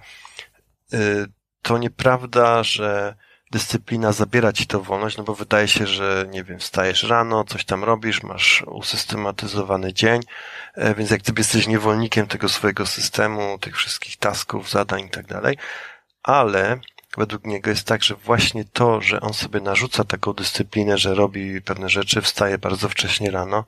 to 1.63 1.79
nieprawda, 1.79 2.63
że 2.63 3.15
dyscyplina 3.53 4.13
zabiera 4.13 4.53
ci 4.53 4.67
to 4.67 4.81
wolność, 4.81 5.17
no 5.17 5.25
bo 5.25 5.35
wydaje 5.35 5.69
się, 5.69 5.87
że 5.87 6.27
nie 6.31 6.45
wiem, 6.45 6.59
wstajesz 6.59 7.03
rano, 7.03 7.45
coś 7.45 7.65
tam 7.65 7.85
robisz, 7.85 8.23
masz 8.23 8.65
usystematyzowany 8.67 9.93
dzień, 9.93 10.21
e, 10.75 10.95
więc 10.95 11.11
jak 11.11 11.23
ty 11.23 11.33
jesteś 11.39 11.67
niewolnikiem 11.67 12.27
tego 12.27 12.49
swojego 12.49 12.87
systemu, 12.87 13.59
tych 13.59 13.77
wszystkich 13.77 14.17
tasków, 14.17 14.71
zadań 14.71 15.01
i 15.01 15.11
tak 15.11 15.27
dalej, 15.27 15.57
ale 16.23 16.81
według 17.17 17.45
niego 17.45 17.71
jest 17.71 17.87
tak, 17.87 18.03
że 18.03 18.15
właśnie 18.15 18.65
to, 18.65 19.01
że 19.01 19.21
on 19.21 19.33
sobie 19.35 19.61
narzuca 19.61 20.05
taką 20.05 20.33
dyscyplinę, 20.33 20.99
że 20.99 21.15
robi 21.15 21.63
pewne 21.63 21.89
rzeczy, 21.89 22.21
wstaje 22.21 22.59
bardzo 22.59 22.89
wcześnie 22.89 23.31
rano, 23.31 23.65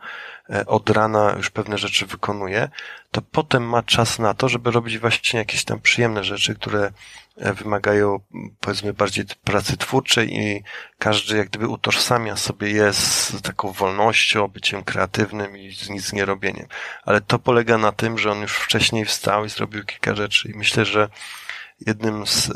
e, 0.51 0.67
od 0.67 0.91
rana 0.91 1.35
już 1.37 1.51
pewne 1.51 1.79
rzeczy 1.79 2.07
wykonuje, 2.07 2.69
to 3.11 3.23
potem 3.23 3.69
ma 3.69 3.83
czas 3.83 4.19
na 4.19 4.35
to, 4.35 4.49
żeby 4.49 4.71
robić 4.71 4.99
właśnie 4.99 5.39
jakieś 5.39 5.65
tam 5.65 5.81
przyjemne 5.81 6.25
rzeczy, 6.25 6.55
które 6.55 6.93
e, 7.37 7.53
wymagają 7.53 8.21
powiedzmy 8.61 8.93
bardziej 8.93 9.25
pracy 9.45 9.77
twórczej 9.77 10.37
i 10.37 10.63
każdy 10.99 11.37
jak 11.37 11.49
gdyby 11.49 11.69
utożsamia 11.69 12.37
sobie 12.37 12.71
je 12.71 12.93
z 12.93 13.33
taką 13.43 13.73
wolnością, 13.73 14.49
byciem 14.49 14.85
kreatywnym 14.85 15.57
i 15.57 15.75
z 15.75 15.91
nic 15.91 16.13
nie 16.13 16.25
robieniem. 16.25 16.67
Ale 17.05 17.21
to 17.21 17.39
polega 17.39 17.79
na 17.79 17.93
tym, 17.93 18.19
że 18.19 18.33
on 18.33 18.41
już 18.41 18.57
wcześniej 18.57 19.05
wstał 19.05 19.45
i 19.45 19.49
zrobił 19.49 19.85
kilka 19.85 20.15
rzeczy 20.15 20.51
i 20.51 20.59
myślę, 20.59 20.85
że 20.85 21.09
jednym 21.87 22.27
z 22.27 22.51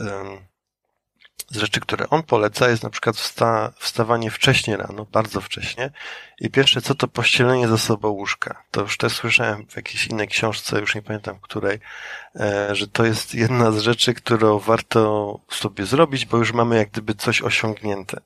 z 1.50 1.56
rzeczy, 1.56 1.80
które 1.80 2.08
on 2.08 2.22
poleca, 2.22 2.68
jest 2.68 2.82
na 2.82 2.90
przykład 2.90 3.16
wsta 3.16 3.72
wstawanie 3.78 4.30
wcześnie 4.30 4.76
rano, 4.76 5.06
bardzo 5.12 5.40
wcześnie. 5.40 5.90
I 6.40 6.50
pierwsze 6.50 6.82
co 6.82 6.94
to 6.94 7.08
pościelenie 7.08 7.68
za 7.68 7.78
sobą 7.78 8.08
łóżka. 8.08 8.62
To 8.70 8.80
już 8.80 8.96
też 8.96 9.12
słyszałem 9.12 9.66
w 9.66 9.76
jakiejś 9.76 10.06
innej 10.06 10.28
książce, 10.28 10.80
już 10.80 10.94
nie 10.94 11.02
pamiętam 11.02 11.38
której, 11.40 11.78
e, 12.36 12.76
że 12.76 12.88
to 12.88 13.04
jest 13.04 13.34
jedna 13.34 13.72
z 13.72 13.78
rzeczy, 13.78 14.14
którą 14.14 14.58
warto 14.58 15.40
sobie 15.50 15.86
zrobić, 15.86 16.26
bo 16.26 16.36
już 16.36 16.52
mamy 16.52 16.76
jak 16.76 16.90
gdyby 16.90 17.14
coś 17.14 17.42
osiągnięte. 17.42 18.20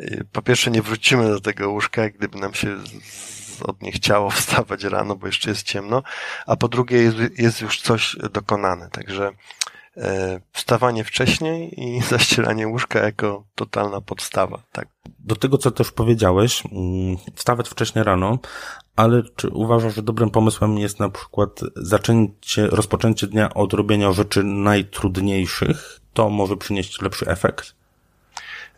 E, 0.00 0.24
po 0.32 0.42
pierwsze 0.42 0.70
nie 0.70 0.82
wrócimy 0.82 1.28
do 1.28 1.40
tego 1.40 1.70
łóżka, 1.70 2.02
jak 2.02 2.16
gdyby 2.16 2.38
nam 2.38 2.54
się 2.54 2.76
od 3.62 3.82
nie 3.82 3.92
chciało 3.92 4.30
wstawać 4.40 4.84
rano, 4.84 5.16
bo 5.16 5.26
jeszcze 5.26 5.50
jest 5.50 5.62
ciemno, 5.62 6.02
a 6.46 6.56
po 6.56 6.68
drugie 6.68 6.96
jest, 6.96 7.16
jest 7.38 7.60
już 7.60 7.80
coś 7.80 8.16
dokonane. 8.32 8.90
Także 8.90 9.30
wstawanie 10.52 11.04
wcześniej 11.04 11.80
i 11.80 12.00
zaścielanie 12.10 12.68
łóżka 12.68 12.98
jako 12.98 13.44
totalna 13.54 14.00
podstawa, 14.00 14.62
tak. 14.72 14.88
Do 15.18 15.36
tego, 15.36 15.58
co 15.58 15.70
też 15.70 15.92
powiedziałeś, 15.92 16.62
mm, 16.72 17.16
wstawać 17.34 17.68
wcześniej 17.68 18.04
rano, 18.04 18.38
ale 18.96 19.22
czy 19.36 19.48
uważasz, 19.48 19.94
że 19.94 20.02
dobrym 20.02 20.30
pomysłem 20.30 20.78
jest 20.78 21.00
na 21.00 21.08
przykład 21.08 21.60
zaczęcie, 21.76 22.66
rozpoczęcie 22.66 23.26
dnia 23.26 23.54
od 23.54 23.72
robienia 23.72 24.12
rzeczy 24.12 24.44
najtrudniejszych? 24.44 26.00
To 26.12 26.30
może 26.30 26.56
przynieść 26.56 27.02
lepszy 27.02 27.26
efekt? 27.26 27.74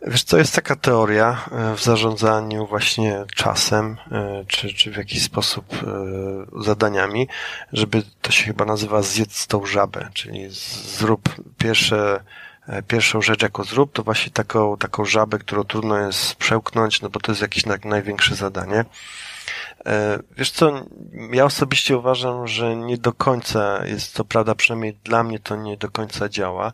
Wiesz 0.01 0.23
co, 0.23 0.37
jest 0.37 0.55
taka 0.55 0.75
teoria 0.75 1.45
e, 1.51 1.75
w 1.75 1.83
zarządzaniu 1.83 2.67
właśnie 2.67 3.25
czasem, 3.35 3.97
e, 4.11 4.45
czy, 4.47 4.73
czy 4.73 4.91
w 4.91 4.97
jakiś 4.97 5.23
sposób 5.23 5.65
e, 5.73 6.63
zadaniami, 6.63 7.27
żeby 7.73 8.03
to 8.21 8.31
się 8.31 8.43
chyba 8.43 8.65
nazywa 8.65 9.01
zjedz 9.01 9.47
tą 9.47 9.65
żabę, 9.65 10.09
czyli 10.13 10.47
zrób 10.97 11.35
pierwsze, 11.57 12.23
pierwszą 12.87 13.21
rzecz 13.21 13.41
jako 13.41 13.63
zrób, 13.63 13.93
to 13.93 14.03
właśnie 14.03 14.31
taką, 14.31 14.77
taką 14.77 15.05
żabę, 15.05 15.39
którą 15.39 15.63
trudno 15.63 15.97
jest 15.99 16.35
przełknąć, 16.35 17.01
no 17.01 17.09
bo 17.09 17.19
to 17.19 17.31
jest 17.31 17.41
jakieś 17.41 17.63
największe 17.85 18.35
zadanie. 18.35 18.85
Wiesz 20.37 20.51
co, 20.51 20.85
ja 21.31 21.45
osobiście 21.45 21.97
uważam, 21.97 22.47
że 22.47 22.75
nie 22.75 22.97
do 22.97 23.13
końca 23.13 23.85
jest 23.85 24.15
to 24.15 24.25
prawda, 24.25 24.55
przynajmniej 24.55 24.97
dla 25.03 25.23
mnie 25.23 25.39
to 25.39 25.55
nie 25.55 25.77
do 25.77 25.91
końca 25.91 26.29
działa. 26.29 26.73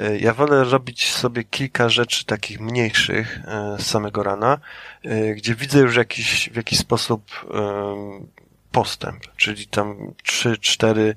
E, 0.00 0.18
ja 0.18 0.34
wolę 0.34 0.64
robić 0.64 1.12
sobie 1.12 1.44
kilka 1.44 1.88
rzeczy 1.88 2.24
takich 2.24 2.60
mniejszych 2.60 3.40
e, 3.44 3.76
z 3.78 3.86
samego 3.86 4.22
rana, 4.22 4.58
e, 5.02 5.34
gdzie 5.34 5.54
widzę 5.54 5.78
już 5.78 5.96
jakiś, 5.96 6.50
w 6.52 6.56
jakiś 6.56 6.78
sposób 6.78 7.46
postęp, 8.72 9.36
czyli 9.36 9.66
tam 9.66 10.12
trzy, 10.22 10.58
cztery 10.58 11.14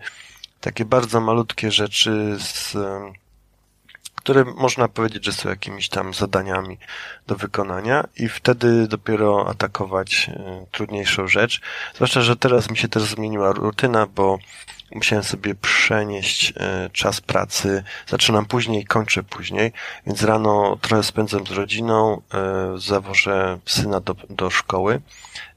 takie 0.61 0.85
bardzo 0.85 1.21
malutkie 1.21 1.71
rzeczy, 1.71 2.37
z, 2.39 2.77
które 4.19 4.45
można 4.45 4.87
powiedzieć, 4.87 5.25
że 5.25 5.33
są 5.33 5.49
jakimiś 5.49 5.89
tam 5.89 6.13
zadaniami 6.13 6.77
do 7.27 7.35
wykonania 7.35 8.03
i 8.15 8.29
wtedy 8.29 8.87
dopiero 8.87 9.49
atakować 9.49 10.29
trudniejszą 10.71 11.27
rzecz. 11.27 11.61
Zwłaszcza, 11.95 12.21
że 12.21 12.35
teraz 12.35 12.69
mi 12.69 12.77
się 12.77 12.87
też 12.87 13.03
zmieniła 13.03 13.51
rutyna, 13.51 14.05
bo 14.05 14.39
musiałem 14.95 15.23
sobie 15.23 15.55
przenieść 15.55 16.53
e, 16.57 16.89
czas 16.93 17.21
pracy. 17.21 17.83
Zaczynam 18.07 18.45
później, 18.45 18.85
kończę 18.85 19.23
później, 19.23 19.71
więc 20.07 20.23
rano 20.23 20.77
trochę 20.81 21.03
spędzam 21.03 21.47
z 21.47 21.51
rodziną, 21.51 22.21
e, 22.33 22.79
zawożę 22.79 23.59
syna 23.65 23.99
do, 23.99 24.15
do 24.29 24.49
szkoły. 24.49 25.01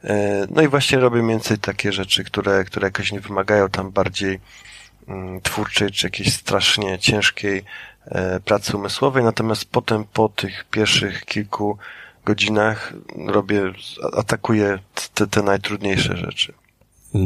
E, 0.04 0.46
no 0.50 0.62
i 0.62 0.68
właśnie 0.68 0.98
robię 0.98 1.26
więcej 1.28 1.58
takie 1.58 1.92
rzeczy, 1.92 2.24
które, 2.24 2.64
które 2.64 2.86
jakoś 2.86 3.12
nie 3.12 3.20
wymagają 3.20 3.68
tam 3.68 3.90
bardziej 3.90 4.40
mm, 5.08 5.40
twórczej 5.40 5.90
czy 5.90 6.06
jakiejś 6.06 6.34
strasznie 6.34 6.98
ciężkiej 6.98 7.64
pracy 8.44 8.76
umysłowej, 8.76 9.24
natomiast 9.24 9.64
potem 9.64 10.04
po 10.12 10.28
tych 10.28 10.64
pierwszych 10.70 11.24
kilku 11.24 11.78
godzinach 12.24 12.92
robię, 13.26 13.72
atakuję 14.12 14.78
te, 15.14 15.26
te 15.26 15.42
najtrudniejsze 15.42 16.16
rzeczy. 16.16 16.54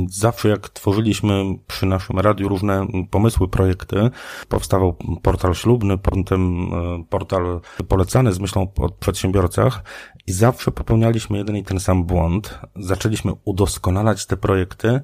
Zawsze 0.08 0.48
jak 0.48 0.68
tworzyliśmy 0.68 1.44
przy 1.66 1.86
naszym 1.86 2.18
radiu 2.18 2.48
różne 2.48 2.86
pomysły, 3.10 3.48
projekty, 3.48 4.10
powstawał 4.48 4.96
portal 5.22 5.54
ślubny, 5.54 5.98
potem 5.98 6.72
e, 6.74 7.04
portal 7.10 7.60
polecany 7.88 8.32
z 8.32 8.38
myślą 8.38 8.72
o 8.76 8.88
przedsiębiorcach 8.88 9.82
i 10.26 10.32
zawsze 10.32 10.70
popełnialiśmy 10.70 11.38
jeden 11.38 11.56
i 11.56 11.64
ten 11.64 11.80
sam 11.80 12.04
błąd. 12.04 12.58
Zaczęliśmy 12.76 13.32
udoskonalać 13.44 14.26
te 14.26 14.36
projekty, 14.36 15.00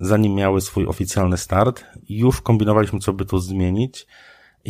zanim 0.00 0.34
miały 0.34 0.60
swój 0.60 0.86
oficjalny 0.86 1.36
start. 1.36 1.84
Już 2.08 2.40
kombinowaliśmy, 2.40 2.98
co 2.98 3.12
by 3.12 3.24
tu 3.24 3.38
zmienić 3.38 4.06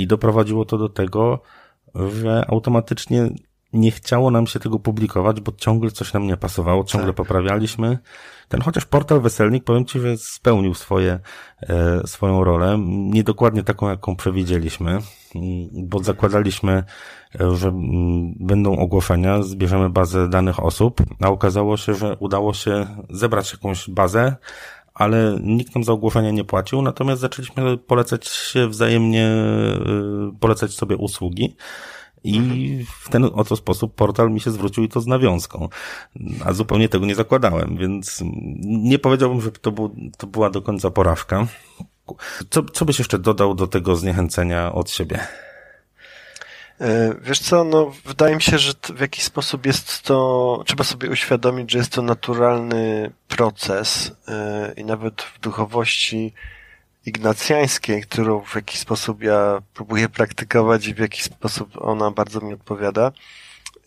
i 0.02 0.06
doprowadziło 0.06 0.64
to 0.64 0.78
do 0.78 0.88
tego, 0.88 1.42
że 1.94 2.44
automatycznie 2.48 3.30
nie 3.72 3.90
chciało 3.90 4.30
nam 4.30 4.46
się 4.46 4.60
tego 4.60 4.78
publikować, 4.78 5.40
bo 5.40 5.52
ciągle 5.52 5.90
coś 5.90 6.12
nam 6.12 6.26
nie 6.26 6.36
pasowało, 6.36 6.84
ciągle 6.84 7.08
tak. 7.08 7.16
poprawialiśmy. 7.16 7.98
Ten 8.48 8.60
chociaż 8.60 8.84
portal 8.84 9.20
Weselnik, 9.20 9.64
powiem 9.64 9.84
Ci, 9.84 10.00
że 10.00 10.16
spełnił 10.16 10.74
swoje, 10.74 11.20
e, 11.62 12.06
swoją 12.06 12.44
rolę. 12.44 12.78
Niedokładnie 12.86 13.62
taką, 13.62 13.88
jaką 13.88 14.16
przewidzieliśmy, 14.16 14.98
bo 15.72 16.02
zakładaliśmy, 16.02 16.84
że 17.52 17.72
będą 18.40 18.76
ogłoszenia, 18.76 19.42
zbierzemy 19.42 19.90
bazę 19.90 20.28
danych 20.28 20.64
osób, 20.64 21.02
a 21.20 21.28
okazało 21.28 21.76
się, 21.76 21.94
że 21.94 22.16
udało 22.16 22.54
się 22.54 22.86
zebrać 23.10 23.52
jakąś 23.52 23.90
bazę, 23.90 24.36
ale 24.98 25.38
nikt 25.42 25.74
nam 25.74 25.84
za 25.84 25.92
ogłoszenie 25.92 26.32
nie 26.32 26.44
płacił, 26.44 26.82
natomiast 26.82 27.20
zaczęliśmy 27.20 27.76
polecać 27.78 28.28
się 28.28 28.68
wzajemnie, 28.68 29.26
e, 29.26 30.36
polecać 30.40 30.72
sobie 30.72 30.96
usługi. 30.96 31.56
I 32.24 32.38
mhm. 32.38 32.84
w 33.04 33.08
ten 33.08 33.24
oto 33.24 33.56
sposób 33.56 33.94
portal 33.94 34.30
mi 34.30 34.40
się 34.40 34.50
zwrócił 34.50 34.84
i 34.84 34.88
to 34.88 35.00
z 35.00 35.06
nawiązką. 35.06 35.68
A 36.44 36.52
zupełnie 36.52 36.88
tego 36.88 37.06
nie 37.06 37.14
zakładałem, 37.14 37.76
więc 37.76 38.22
nie 38.62 38.98
powiedziałbym, 38.98 39.40
że 39.40 39.50
to, 39.50 39.72
był, 39.72 39.96
to 40.18 40.26
była 40.26 40.50
do 40.50 40.62
końca 40.62 40.90
porażka. 40.90 41.46
Co, 42.50 42.62
co 42.62 42.84
byś 42.84 42.98
jeszcze 42.98 43.18
dodał 43.18 43.54
do 43.54 43.66
tego 43.66 43.96
zniechęcenia 43.96 44.72
od 44.72 44.90
siebie? 44.90 45.20
E, 46.80 47.14
wiesz 47.22 47.38
co, 47.38 47.64
no 47.64 47.92
wydaje 48.04 48.36
mi 48.36 48.42
się, 48.42 48.58
że 48.58 48.72
w 48.94 49.00
jakiś 49.00 49.24
sposób 49.24 49.66
jest 49.66 50.02
to, 50.02 50.62
trzeba 50.66 50.84
sobie 50.84 51.10
uświadomić, 51.10 51.72
że 51.72 51.78
jest 51.78 51.92
to 51.92 52.02
naturalny 52.02 53.10
proces 53.28 54.12
e, 54.28 54.72
i 54.76 54.84
nawet 54.84 55.22
w 55.22 55.40
duchowości 55.40 56.34
ignacjańskiej, 57.06 58.02
którą 58.02 58.44
w 58.44 58.54
jakiś 58.54 58.80
sposób 58.80 59.22
ja 59.22 59.62
próbuję 59.74 60.08
praktykować 60.08 60.86
i 60.86 60.94
w 60.94 60.98
jakiś 60.98 61.22
sposób 61.22 61.70
ona 61.80 62.10
bardzo 62.10 62.40
mi 62.40 62.54
odpowiada, 62.54 63.12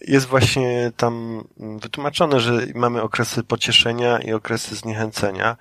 jest 0.02 0.26
właśnie 0.26 0.92
tam 0.98 1.44
wytłumaczone, 1.58 2.40
że 2.40 2.66
mamy 2.76 3.02
okresy 3.02 3.44
pocieszenia 3.44 4.20
i 4.20 4.34
okresy 4.34 4.76
zniechęcenia. 4.76 5.58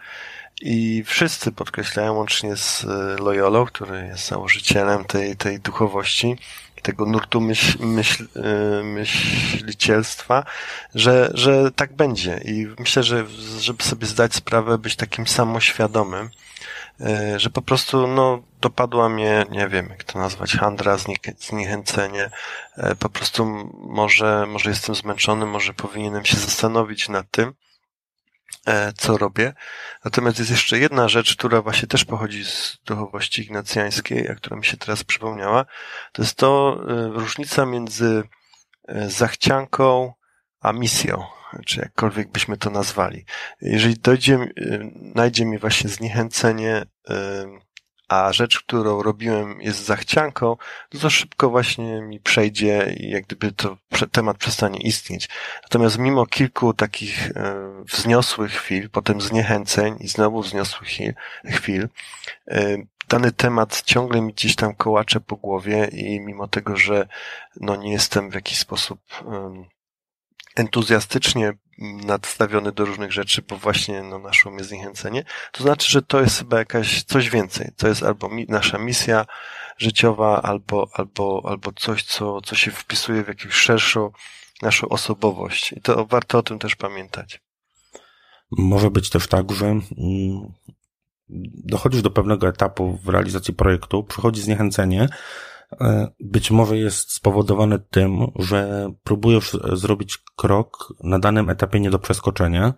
I 0.62 1.04
wszyscy 1.06 1.52
podkreślają, 1.52 2.14
łącznie 2.14 2.56
z 2.56 2.84
e, 2.84 3.22
Loyolą, 3.22 3.66
który 3.66 4.06
jest 4.06 4.28
założycielem 4.28 5.04
tej, 5.04 5.36
tej 5.36 5.60
duchowości, 5.60 6.36
tego 6.80 7.06
nurtu 7.06 7.40
myśl, 7.40 7.78
myśl, 7.80 8.28
e, 8.36 8.82
myślicielstwa, 8.82 10.44
że, 10.94 11.30
że 11.34 11.70
tak 11.70 11.92
będzie. 11.92 12.40
I 12.44 12.66
myślę, 12.78 13.02
że 13.02 13.26
żeby 13.58 13.82
sobie 13.82 14.06
zdać 14.06 14.34
sprawę, 14.34 14.78
być 14.78 14.96
takim 14.96 15.26
samoświadomym, 15.26 16.30
E, 17.00 17.40
że 17.40 17.50
po 17.50 17.62
prostu, 17.62 18.06
no, 18.06 18.42
dopadła 18.60 19.08
mnie, 19.08 19.46
nie 19.50 19.68
wiem, 19.68 19.88
jak 19.88 20.04
to 20.04 20.18
nazwać, 20.18 20.52
handra, 20.52 20.96
zniechęcenie. 21.38 22.30
E, 22.76 22.94
po 22.94 23.08
prostu 23.08 23.44
może, 23.74 24.46
może 24.48 24.70
jestem 24.70 24.94
zmęczony, 24.94 25.46
może 25.46 25.74
powinienem 25.74 26.24
się 26.24 26.36
zastanowić 26.36 27.08
nad 27.08 27.30
tym, 27.30 27.52
co 28.96 29.18
robię. 29.18 29.52
Natomiast 30.04 30.38
jest 30.38 30.50
jeszcze 30.50 30.78
jedna 30.78 31.08
rzecz, 31.08 31.36
która 31.36 31.62
właśnie 31.62 31.88
też 31.88 32.04
pochodzi 32.04 32.44
z 32.44 32.78
duchowości 32.86 33.42
ignacjańskiej, 33.42 34.28
a 34.28 34.34
która 34.34 34.56
mi 34.56 34.64
się 34.64 34.76
teraz 34.76 35.04
przypomniała. 35.04 35.64
To 36.12 36.22
jest 36.22 36.34
to 36.34 36.80
różnica 37.12 37.66
między 37.66 38.22
zachcianką 39.06 40.12
a 40.60 40.72
misją 40.72 41.24
czy 41.66 41.80
jakkolwiek 41.80 42.28
byśmy 42.28 42.56
to 42.56 42.70
nazwali. 42.70 43.24
Jeżeli 43.60 43.94
dojdzie, 43.98 44.38
najdzie 45.14 45.44
mi 45.44 45.58
właśnie 45.58 45.90
zniechęcenie 45.90 46.86
a 48.10 48.32
rzecz, 48.32 48.60
którą 48.60 49.02
robiłem 49.02 49.60
jest 49.60 49.84
zachcianką, 49.84 50.56
to, 50.88 50.98
to 50.98 51.10
szybko 51.10 51.50
właśnie 51.50 52.02
mi 52.02 52.20
przejdzie 52.20 52.94
i 52.96 53.10
jak 53.10 53.24
gdyby 53.26 53.52
to 53.52 53.76
temat 54.12 54.36
przestanie 54.36 54.78
istnieć. 54.78 55.28
Natomiast 55.62 55.98
mimo 55.98 56.26
kilku 56.26 56.74
takich 56.74 57.30
e, 57.30 57.54
wzniosłych 57.84 58.52
chwil, 58.52 58.90
potem 58.90 59.20
zniechęceń 59.20 59.96
i 60.00 60.08
znowu 60.08 60.42
wzniosłych 60.42 60.88
chwil, 60.88 61.14
chwil 61.44 61.88
e, 62.48 62.76
dany 63.08 63.32
temat 63.32 63.82
ciągle 63.82 64.20
mi 64.20 64.32
gdzieś 64.32 64.56
tam 64.56 64.74
kołacze 64.74 65.20
po 65.20 65.36
głowie 65.36 65.84
i 65.92 66.20
mimo 66.20 66.48
tego, 66.48 66.76
że 66.76 67.08
no 67.60 67.76
nie 67.76 67.92
jestem 67.92 68.30
w 68.30 68.34
jakiś 68.34 68.58
sposób 68.58 69.00
entuzjastycznie 70.60 71.52
nadstawiony 71.80 72.72
do 72.72 72.84
różnych 72.84 73.12
rzeczy, 73.12 73.42
bo 73.42 73.56
właśnie 73.56 74.02
no, 74.02 74.18
naszło 74.18 74.52
mnie 74.52 74.64
zniechęcenie, 74.64 75.24
to 75.52 75.62
znaczy, 75.62 75.90
że 75.90 76.02
to 76.02 76.20
jest 76.20 76.38
chyba 76.38 76.58
jakaś 76.58 77.02
coś 77.02 77.30
więcej. 77.30 77.70
To 77.76 77.88
jest 77.88 78.02
albo 78.02 78.28
mi, 78.28 78.46
nasza 78.48 78.78
misja 78.78 79.26
życiowa, 79.78 80.42
albo, 80.42 80.88
albo, 80.92 81.42
albo 81.44 81.72
coś, 81.72 82.02
co, 82.02 82.40
co 82.40 82.56
się 82.56 82.70
wpisuje 82.70 83.24
w 83.24 83.28
jakąś 83.28 83.52
szerszą 83.52 84.10
naszą 84.62 84.88
osobowość. 84.88 85.72
I 85.72 85.80
to 85.80 86.06
warto 86.06 86.38
o 86.38 86.42
tym 86.42 86.58
też 86.58 86.76
pamiętać. 86.76 87.40
Może 88.50 88.90
być 88.90 89.10
też 89.10 89.26
tak, 89.26 89.52
że 89.52 89.66
mm, 89.66 89.82
dochodzisz 91.64 92.02
do 92.02 92.10
pewnego 92.10 92.48
etapu 92.48 92.98
w 93.04 93.08
realizacji 93.08 93.54
projektu, 93.54 94.04
przychodzi 94.04 94.42
zniechęcenie, 94.42 95.08
być 96.20 96.50
może 96.50 96.78
jest 96.78 97.12
spowodowane 97.12 97.78
tym, 97.78 98.26
że 98.38 98.90
próbujesz 99.02 99.56
zrobić 99.72 100.18
krok 100.36 100.94
na 101.04 101.18
danym 101.18 101.50
etapie 101.50 101.80
nie 101.80 101.90
do 101.90 101.98
przeskoczenia 101.98 102.74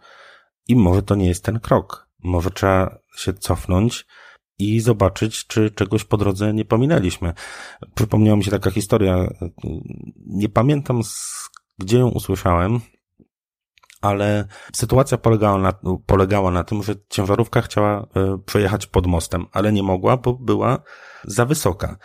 i 0.69 0.77
może 0.77 1.03
to 1.03 1.15
nie 1.15 1.29
jest 1.29 1.45
ten 1.45 1.61
krok. 1.61 2.09
Może 2.25 2.51
trzeba 2.51 2.99
się 3.17 3.33
cofnąć 3.33 4.07
i 4.59 4.81
zobaczyć, 4.81 5.47
czy 5.47 5.71
czegoś 5.71 6.05
po 6.05 6.17
drodze 6.17 6.55
nie 6.55 6.65
pominęliśmy. 6.65 7.33
Przypomniała 7.95 8.37
mi 8.37 8.45
się 8.45 8.51
taka 8.51 8.71
historia. 8.71 9.29
Nie 10.27 10.49
pamiętam, 10.49 11.01
gdzie 11.79 11.99
ją 11.99 12.09
usłyszałem, 12.09 12.81
ale 14.01 14.45
sytuacja 14.73 15.19
polegała 15.19 15.59
na, 15.59 15.73
polegała 16.07 16.51
na 16.51 16.65
tym, 16.65 16.83
że 16.83 16.95
ciężarówka 17.09 17.63
chciała 17.63 18.01
e, 18.01 18.39
przejechać 18.47 18.87
pod 18.87 19.07
mostem, 19.07 19.47
ale 19.53 19.73
nie 19.73 19.83
mogła, 19.83 20.17
bo 20.17 20.33
była 20.33 20.79
za 21.25 21.45
wysoka 21.45 21.97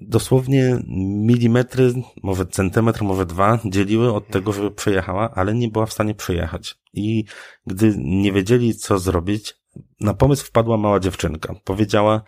dosłownie 0.00 0.78
milimetry, 1.26 1.92
może 2.22 2.46
centymetr, 2.46 3.02
może 3.02 3.26
dwa 3.26 3.58
dzieliły 3.64 4.14
od 4.14 4.28
tego, 4.28 4.52
żeby 4.52 4.70
przejechała, 4.70 5.34
ale 5.34 5.54
nie 5.54 5.68
była 5.68 5.86
w 5.86 5.92
stanie 5.92 6.14
przejechać. 6.14 6.78
I 6.92 7.24
gdy 7.66 7.94
nie 7.98 8.32
wiedzieli, 8.32 8.74
co 8.74 8.98
zrobić, 8.98 9.54
na 10.00 10.14
pomysł 10.14 10.46
wpadła 10.46 10.76
mała 10.76 11.00
dziewczynka. 11.00 11.54
Powiedziała, 11.64 12.22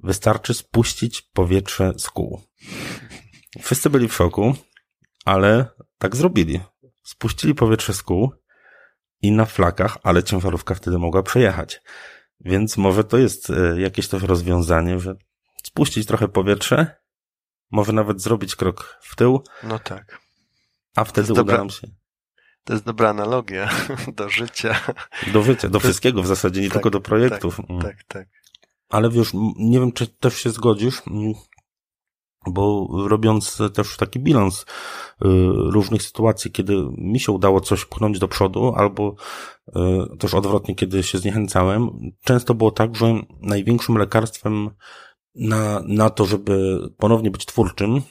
wystarczy 0.00 0.54
spuścić 0.54 1.22
powietrze 1.22 1.92
z 1.98 2.10
kół. 2.10 2.40
Wszyscy 3.60 3.90
byli 3.90 4.08
w 4.08 4.14
szoku, 4.14 4.54
ale 5.24 5.66
tak 5.98 6.16
zrobili. 6.16 6.60
Spuścili 7.02 7.54
powietrze 7.54 7.94
z 7.94 8.02
kół 8.02 8.32
i 9.22 9.32
na 9.32 9.44
flakach, 9.44 9.98
ale 10.02 10.22
ciężarówka 10.22 10.74
wtedy 10.74 10.98
mogła 10.98 11.22
przejechać. 11.22 11.82
Więc 12.40 12.76
może 12.76 13.04
to 13.04 13.18
jest 13.18 13.50
e, 13.50 13.80
jakieś 13.80 14.08
też 14.08 14.22
rozwiązanie, 14.22 15.00
że 15.00 15.14
spuścić 15.62 16.06
trochę 16.06 16.28
powietrze 16.28 16.98
może 17.70 17.92
nawet 17.92 18.22
zrobić 18.22 18.56
krok 18.56 18.98
w 19.02 19.16
tył. 19.16 19.42
No 19.62 19.78
tak. 19.78 20.20
A 20.96 21.04
wtedy 21.04 21.32
uda 21.32 21.40
dobra, 21.40 21.58
nam 21.58 21.70
się. 21.70 21.88
To 22.64 22.72
jest 22.72 22.84
dobra 22.84 23.10
analogia 23.10 23.70
do 24.16 24.28
życia. 24.28 24.80
Do 25.32 25.42
życia, 25.42 25.68
do 25.68 25.80
wszystkiego 25.80 26.22
w 26.22 26.26
zasadzie, 26.26 26.60
nie 26.60 26.66
tak, 26.66 26.72
tylko 26.72 26.90
do 26.90 27.00
projektów. 27.00 27.56
Tak, 27.56 27.70
mm. 27.70 27.82
tak, 27.82 28.04
tak. 28.04 28.28
Ale 28.88 29.10
wiesz, 29.10 29.30
nie 29.56 29.80
wiem, 29.80 29.92
czy 29.92 30.06
też 30.06 30.36
się 30.36 30.50
zgodzisz, 30.50 31.02
mm, 31.06 31.32
bo 32.46 32.88
robiąc 33.08 33.58
też 33.74 33.96
taki 33.96 34.20
bilans 34.20 34.62
y, 34.62 34.64
różnych 35.70 36.02
sytuacji, 36.02 36.50
kiedy 36.50 36.74
mi 36.98 37.20
się 37.20 37.32
udało 37.32 37.60
coś 37.60 37.84
pchnąć 37.84 38.18
do 38.18 38.28
przodu, 38.28 38.72
albo 38.76 39.14
y, 39.68 39.72
też 40.18 40.34
odwrotnie, 40.34 40.74
kiedy 40.74 41.02
się 41.02 41.18
zniechęcałem, 41.18 41.90
często 42.24 42.54
było 42.54 42.70
tak, 42.70 42.96
że 42.96 43.14
największym 43.40 43.98
lekarstwem 43.98 44.70
na, 45.34 45.82
na 45.86 46.10
to, 46.10 46.24
żeby 46.24 46.78
ponownie 46.98 47.30
być 47.30 47.46
twórczym, 47.46 48.02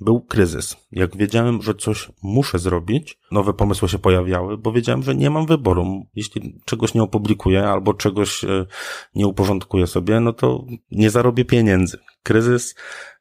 był 0.00 0.20
kryzys. 0.20 0.76
Jak 0.92 1.16
wiedziałem, 1.16 1.62
że 1.62 1.74
coś 1.74 2.10
muszę 2.22 2.58
zrobić, 2.58 3.18
nowe 3.32 3.52
pomysły 3.52 3.88
się 3.88 3.98
pojawiały, 3.98 4.58
bo 4.58 4.72
wiedziałem, 4.72 5.02
że 5.02 5.14
nie 5.14 5.30
mam 5.30 5.46
wyboru. 5.46 6.06
Jeśli 6.14 6.60
czegoś 6.64 6.94
nie 6.94 7.02
opublikuję 7.02 7.68
albo 7.68 7.94
czegoś 7.94 8.44
e, 8.44 8.66
nie 9.14 9.26
uporządkuję 9.26 9.86
sobie, 9.86 10.20
no 10.20 10.32
to 10.32 10.64
nie 10.90 11.10
zarobię 11.10 11.44
pieniędzy. 11.44 11.98
Kryzys, 12.22 12.74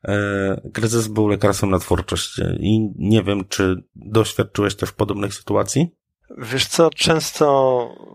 e, 0.07 0.69
kryzys 0.73 1.07
był 1.07 1.27
lekarstwem 1.27 1.69
na 1.69 1.79
twórczość 1.79 2.41
i 2.59 2.89
nie 2.95 3.23
wiem, 3.23 3.47
czy 3.49 3.83
doświadczyłeś 3.95 4.75
też 4.75 4.91
podobnych 4.91 5.33
sytuacji? 5.33 5.98
Wiesz 6.37 6.67
co, 6.67 6.89
często 6.89 7.45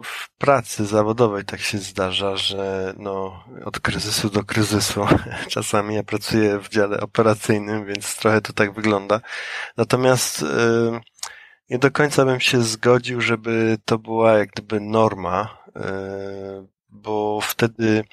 w 0.05 0.31
pracy 0.39 0.87
zawodowej 0.87 1.45
tak 1.45 1.61
się 1.61 1.79
zdarza, 1.79 2.37
że 2.37 2.95
no, 2.97 3.45
od 3.65 3.81
kryzysu 3.81 4.31
do 4.31 4.45
kryzysu. 4.45 5.07
Czasami 5.49 5.95
ja 5.95 6.03
pracuję 6.03 6.59
w 6.59 6.69
dziale 6.69 7.01
operacyjnym, 7.01 7.87
więc 7.87 8.17
trochę 8.17 8.41
to 8.41 8.53
tak 8.53 8.75
wygląda. 8.75 9.21
Natomiast 9.77 10.43
yy, 10.43 11.01
nie 11.71 11.79
do 11.79 11.91
końca 11.91 12.25
bym 12.25 12.41
się 12.41 12.63
zgodził, 12.63 13.21
żeby 13.21 13.79
to 13.85 13.99
była 13.99 14.39
jak 14.39 14.51
gdyby 14.51 14.81
norma, 14.81 15.59
yy, 15.77 15.83
bo 16.89 17.41
wtedy, 17.41 18.05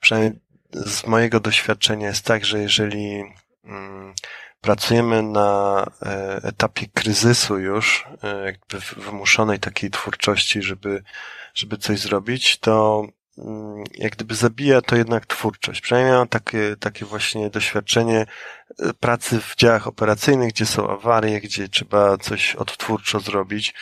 przynajmniej 0.00 0.40
z 0.70 1.06
mojego 1.06 1.40
doświadczenia 1.40 2.08
jest 2.08 2.24
tak, 2.24 2.44
że 2.44 2.58
jeżeli 2.58 3.16
yy, 3.64 4.14
pracujemy 4.66 5.22
na 5.22 5.84
e, 6.02 6.40
etapie 6.42 6.86
kryzysu 6.94 7.58
już, 7.58 8.06
e, 8.22 8.44
jakby 8.44 8.78
wymuszonej 8.96 9.58
takiej 9.58 9.90
twórczości, 9.90 10.62
żeby, 10.62 11.02
żeby 11.54 11.78
coś 11.78 11.98
zrobić, 12.00 12.58
to 12.58 13.06
mm, 13.38 13.84
jak 13.94 14.12
gdyby 14.12 14.34
zabija 14.34 14.80
to 14.80 14.96
jednak 14.96 15.26
twórczość. 15.26 15.80
Przynajmniej 15.80 16.12
miałem 16.12 16.28
takie, 16.28 16.76
takie 16.80 17.04
właśnie 17.04 17.50
doświadczenie 17.50 18.26
e, 18.78 18.94
pracy 18.94 19.40
w 19.40 19.56
działach 19.56 19.86
operacyjnych, 19.86 20.48
gdzie 20.48 20.66
są 20.66 20.90
awarie, 20.90 21.40
gdzie 21.40 21.68
trzeba 21.68 22.16
coś 22.16 22.54
odtwórczo 22.54 23.20
zrobić, 23.20 23.74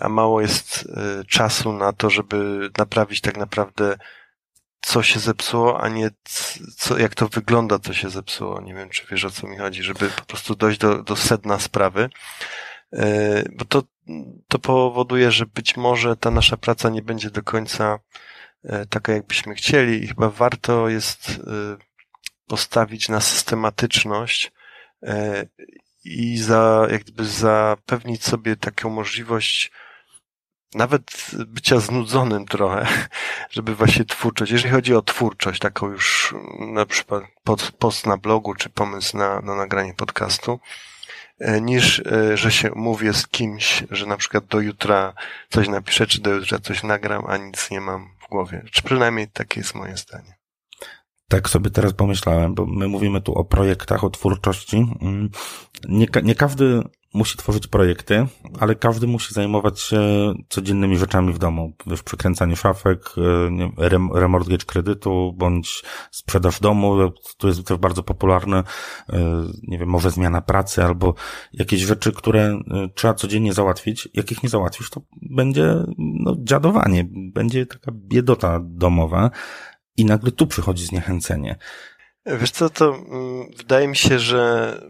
a 0.00 0.08
mało 0.08 0.40
jest 0.40 0.88
czasu 1.28 1.72
na 1.72 1.92
to, 1.92 2.10
żeby 2.10 2.70
naprawić 2.78 3.20
tak 3.20 3.36
naprawdę 3.36 3.96
co 4.84 5.02
się 5.02 5.20
zepsuło, 5.20 5.80
a 5.82 5.88
nie 5.88 6.10
co, 6.76 6.98
jak 6.98 7.14
to 7.14 7.28
wygląda, 7.28 7.78
co 7.78 7.94
się 7.94 8.10
zepsuło. 8.10 8.60
Nie 8.60 8.74
wiem, 8.74 8.90
czy 8.90 9.06
wiesz 9.10 9.24
o 9.24 9.30
co 9.30 9.46
mi 9.46 9.56
chodzi, 9.56 9.82
żeby 9.82 10.08
po 10.08 10.24
prostu 10.24 10.54
dojść 10.54 10.80
do, 10.80 11.02
do 11.02 11.16
sedna 11.16 11.58
sprawy. 11.58 12.10
E, 12.92 13.42
bo 13.52 13.64
to, 13.64 13.82
to 14.48 14.58
powoduje, 14.58 15.30
że 15.30 15.46
być 15.46 15.76
może 15.76 16.16
ta 16.16 16.30
nasza 16.30 16.56
praca 16.56 16.88
nie 16.88 17.02
będzie 17.02 17.30
do 17.30 17.42
końca 17.42 17.98
e, 18.64 18.86
taka, 18.86 19.12
jakbyśmy 19.12 19.54
chcieli 19.54 20.04
i 20.04 20.08
chyba 20.08 20.30
warto 20.30 20.88
jest 20.88 21.30
e, 21.30 21.76
postawić 22.46 23.08
na 23.08 23.20
systematyczność 23.20 24.52
i 26.04 26.38
za, 26.38 26.86
jakby 26.90 27.24
zapewnić 27.24 28.24
sobie 28.24 28.56
taką 28.56 28.90
możliwość 28.90 29.70
nawet 30.74 31.30
bycia 31.46 31.80
znudzonym 31.80 32.46
trochę, 32.46 32.86
żeby 33.50 33.74
właśnie 33.74 34.04
twórczość, 34.04 34.52
jeżeli 34.52 34.74
chodzi 34.74 34.94
o 34.94 35.02
twórczość, 35.02 35.60
taką 35.60 35.90
już 35.90 36.34
na 36.58 36.86
przykład 36.86 37.24
post 37.78 38.06
na 38.06 38.16
blogu, 38.16 38.54
czy 38.54 38.70
pomysł 38.70 39.16
na, 39.16 39.40
na 39.40 39.54
nagranie 39.54 39.94
podcastu, 39.94 40.60
e, 41.38 41.60
niż, 41.60 41.98
e, 42.00 42.36
że 42.36 42.52
się 42.52 42.70
mówię 42.74 43.14
z 43.14 43.26
kimś, 43.26 43.84
że 43.90 44.06
na 44.06 44.16
przykład 44.16 44.46
do 44.46 44.60
jutra 44.60 45.12
coś 45.50 45.68
napiszę, 45.68 46.06
czy 46.06 46.20
do 46.20 46.34
jutra 46.34 46.58
coś 46.58 46.82
nagram, 46.82 47.24
a 47.28 47.36
nic 47.36 47.70
nie 47.70 47.80
mam 47.80 48.10
w 48.20 48.28
głowie. 48.28 48.62
Czy 48.70 48.82
przynajmniej 48.82 49.28
takie 49.28 49.60
jest 49.60 49.74
moje 49.74 49.96
zdanie. 49.96 50.33
Tak 51.28 51.48
sobie 51.48 51.70
teraz 51.70 51.92
pomyślałem, 51.92 52.54
bo 52.54 52.66
my 52.66 52.88
mówimy 52.88 53.20
tu 53.20 53.32
o 53.32 53.44
projektach, 53.44 54.04
o 54.04 54.10
twórczości. 54.10 54.76
Mm, 55.00 55.30
nie, 55.88 56.06
nie 56.22 56.34
każdy 56.34 56.82
musi 57.14 57.38
tworzyć 57.38 57.66
projekty, 57.66 58.26
ale 58.60 58.74
każdy 58.74 59.06
musi 59.06 59.34
zajmować 59.34 59.80
się 59.80 60.00
codziennymi 60.48 60.98
rzeczami 60.98 61.32
w 61.32 61.38
domu. 61.38 61.72
Wiesz, 61.86 62.02
przekręcanie 62.02 62.56
szafek, 62.56 63.14
e, 63.78 63.98
remortgage 64.14 64.64
kredytu, 64.64 65.34
bądź 65.36 65.82
sprzedaż 66.10 66.60
domu, 66.60 67.12
to 67.38 67.48
jest 67.48 67.66
też 67.66 67.78
bardzo 67.78 68.02
popularne, 68.02 68.62
e, 69.12 69.44
nie 69.62 69.78
wiem, 69.78 69.88
może 69.88 70.10
zmiana 70.10 70.40
pracy, 70.40 70.84
albo 70.84 71.14
jakieś 71.52 71.80
rzeczy, 71.80 72.12
które 72.12 72.42
e, 72.42 72.60
trzeba 72.94 73.14
codziennie 73.14 73.52
załatwić. 73.52 74.08
Jak 74.14 74.32
ich 74.32 74.42
nie 74.42 74.48
załatwisz, 74.48 74.90
to 74.90 75.00
będzie 75.30 75.74
no, 75.98 76.36
dziadowanie, 76.38 77.06
będzie 77.10 77.66
taka 77.66 77.92
biedota 77.94 78.60
domowa 78.62 79.30
i 79.96 80.04
nagle 80.04 80.32
tu 80.32 80.46
przychodzi 80.46 80.86
zniechęcenie. 80.86 81.56
Wiesz 82.26 82.50
co, 82.50 82.70
to 82.70 82.94
mm, 82.94 83.50
wydaje 83.56 83.88
mi 83.88 83.96
się, 83.96 84.18
że 84.18 84.80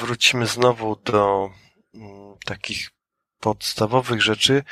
wrócimy 0.00 0.46
znowu 0.46 0.96
do 0.96 1.50
mm, 1.94 2.34
takich 2.44 2.90
podstawowych 3.40 4.22
rzeczy. 4.22 4.62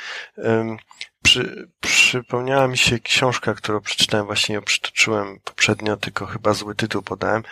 Przy, 1.23 1.69
przypomniała 1.79 2.67
mi 2.67 2.77
się 2.77 2.99
książka, 2.99 3.53
którą 3.53 3.81
przeczytałem, 3.81 4.25
właśnie 4.25 4.55
ją 4.55 4.61
przytoczyłem 4.61 5.39
poprzednio, 5.43 5.97
tylko 5.97 6.25
chyba 6.25 6.53
zły 6.53 6.75
tytuł 6.75 7.01
podałem. 7.01 7.43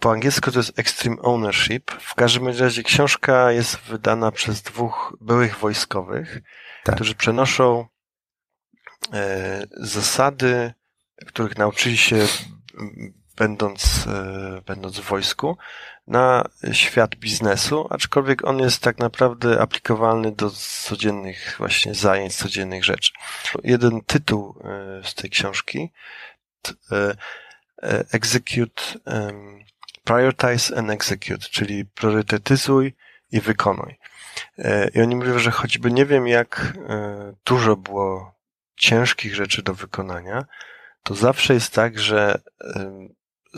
Po 0.00 0.12
angielsku 0.12 0.52
to 0.52 0.58
jest 0.58 0.78
Extreme 0.78 1.22
Ownership. 1.22 1.90
W 1.90 2.14
każdym 2.14 2.48
razie 2.48 2.82
książka 2.82 3.52
jest 3.52 3.78
wydana 3.78 4.32
przez 4.32 4.62
dwóch 4.62 5.16
byłych 5.20 5.58
wojskowych, 5.58 6.40
tak. 6.84 6.94
którzy 6.94 7.14
przenoszą 7.14 7.86
e, 9.12 9.66
zasady, 9.76 10.74
których 11.26 11.58
nauczyli 11.58 11.96
się 11.96 12.26
będąc, 13.36 14.06
e, 14.06 14.62
będąc 14.66 14.98
w 14.98 15.04
wojsku, 15.04 15.56
na 16.06 16.48
świat 16.72 17.14
biznesu, 17.14 17.86
aczkolwiek 17.90 18.44
on 18.44 18.58
jest 18.58 18.82
tak 18.82 18.98
naprawdę 18.98 19.60
aplikowalny 19.60 20.32
do 20.32 20.50
codziennych 20.50 21.54
właśnie 21.58 21.94
zajęć, 21.94 22.34
codziennych 22.34 22.84
rzeczy. 22.84 23.12
Jeden 23.64 24.00
tytuł 24.00 24.54
e, 24.64 25.00
z 25.04 25.14
tej 25.14 25.30
książki 25.30 25.92
e, 26.92 27.16
Execute, 28.12 28.82
Prioritize 30.04 30.76
and 30.76 30.90
Execute, 30.90 31.48
czyli 31.50 31.84
priorytetyzuj 31.84 32.94
i 33.32 33.40
wykonuj. 33.40 33.98
I 34.94 35.00
oni 35.00 35.16
mówią, 35.16 35.38
że 35.38 35.50
choćby 35.50 35.92
nie 35.92 36.06
wiem, 36.06 36.26
jak 36.26 36.72
dużo 37.44 37.76
było 37.76 38.34
ciężkich 38.76 39.34
rzeczy 39.34 39.62
do 39.62 39.74
wykonania, 39.74 40.44
to 41.06 41.14
zawsze 41.14 41.54
jest 41.54 41.72
tak, 41.74 41.98
że 41.98 42.40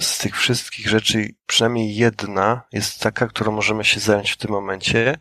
z 0.01 0.19
tych 0.19 0.37
wszystkich 0.37 0.89
rzeczy 0.89 1.35
przynajmniej 1.47 1.97
jedna 1.97 2.63
jest 2.73 3.01
taka, 3.01 3.27
którą 3.27 3.53
możemy 3.53 3.85
się 3.85 4.01
zająć 4.01 4.31
w 4.33 4.37
tym 4.37 4.51
momencie, 4.51 5.19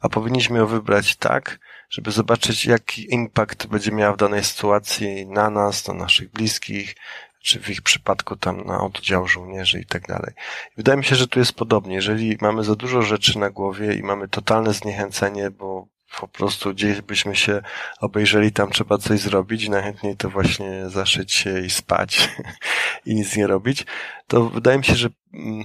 a 0.00 0.08
powinniśmy 0.08 0.58
ją 0.58 0.66
wybrać 0.66 1.16
tak, 1.16 1.58
żeby 1.90 2.10
zobaczyć, 2.10 2.66
jaki 2.66 3.14
impact 3.14 3.66
będzie 3.66 3.92
miała 3.92 4.12
w 4.12 4.16
danej 4.16 4.44
sytuacji 4.44 5.26
na 5.26 5.50
nas, 5.50 5.88
na 5.88 5.94
naszych 5.94 6.32
bliskich, 6.32 6.96
czy 7.42 7.60
w 7.60 7.70
ich 7.70 7.82
przypadku 7.82 8.36
tam 8.36 8.64
na 8.64 8.80
oddział 8.80 9.28
żołnierzy 9.28 9.80
i 9.80 9.86
tak 9.86 10.06
dalej. 10.06 10.32
Wydaje 10.76 10.98
mi 10.98 11.04
się, 11.04 11.16
że 11.16 11.28
tu 11.28 11.38
jest 11.38 11.52
podobnie. 11.52 11.94
Jeżeli 11.94 12.38
mamy 12.40 12.64
za 12.64 12.74
dużo 12.74 13.02
rzeczy 13.02 13.38
na 13.38 13.50
głowie 13.50 13.94
i 13.94 14.02
mamy 14.02 14.28
totalne 14.28 14.72
zniechęcenie, 14.72 15.50
bo 15.50 15.88
po 16.18 16.28
prostu 16.28 16.74
gdzieś 16.74 17.00
byśmy 17.00 17.36
się 17.36 17.62
obejrzeli, 18.00 18.52
tam 18.52 18.70
trzeba 18.70 18.98
coś 18.98 19.20
zrobić 19.20 19.68
najchętniej 19.68 20.16
to 20.16 20.30
właśnie 20.30 20.88
zaszyć 20.88 21.32
się 21.32 21.60
i 21.60 21.70
spać 21.70 22.30
i 23.06 23.14
nic 23.14 23.36
nie 23.36 23.46
robić, 23.46 23.86
to 24.26 24.50
wydaje 24.50 24.78
mi 24.78 24.84
się, 24.84 24.94
że 24.94 25.08
mm, 25.34 25.64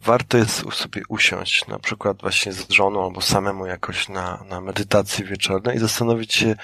warto 0.00 0.38
jest 0.38 0.72
sobie 0.72 1.02
usiąść, 1.08 1.66
na 1.66 1.78
przykład 1.78 2.20
właśnie 2.20 2.52
z 2.52 2.70
żoną 2.70 3.04
albo 3.04 3.20
samemu 3.20 3.66
jakoś 3.66 4.08
na, 4.08 4.44
na 4.48 4.60
medytacji 4.60 5.24
wieczornej 5.24 5.76
i 5.76 5.80
zastanowić 5.80 6.34
się, 6.34 6.54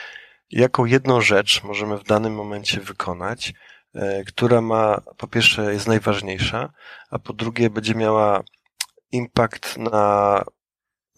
jaką 0.50 0.84
jedną 0.84 1.20
rzecz 1.20 1.64
możemy 1.64 1.98
w 1.98 2.04
danym 2.04 2.34
momencie 2.34 2.80
wykonać, 2.80 3.52
e, 3.94 4.24
która 4.24 4.60
ma, 4.60 5.00
po 5.16 5.28
pierwsze 5.28 5.72
jest 5.72 5.86
najważniejsza, 5.86 6.72
a 7.10 7.18
po 7.18 7.32
drugie 7.32 7.70
będzie 7.70 7.94
miała 7.94 8.42
impact 9.12 9.76
na 9.76 10.44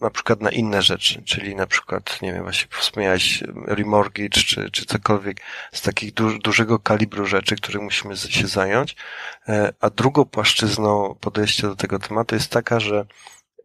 na 0.01 0.09
przykład 0.09 0.41
na 0.41 0.51
inne 0.51 0.81
rzeczy, 0.81 1.23
czyli 1.23 1.55
na 1.55 1.67
przykład, 1.67 2.21
nie 2.21 2.33
wiem, 2.33 2.43
właśnie 2.43 2.67
wspomniałeś 2.79 3.43
remortgage, 3.67 4.41
czy, 4.41 4.71
czy 4.71 4.85
cokolwiek 4.85 5.41
z 5.71 5.81
takich 5.81 6.13
du 6.13 6.39
dużego 6.39 6.79
kalibru 6.79 7.25
rzeczy, 7.25 7.55
których 7.55 7.81
musimy 7.81 8.17
się 8.17 8.47
zająć. 8.47 8.95
E, 9.49 9.73
a 9.79 9.89
drugą 9.89 10.25
płaszczyzną 10.25 11.15
podejścia 11.19 11.67
do 11.67 11.75
tego 11.75 11.99
tematu 11.99 12.35
jest 12.35 12.51
taka, 12.51 12.79
że 12.79 13.05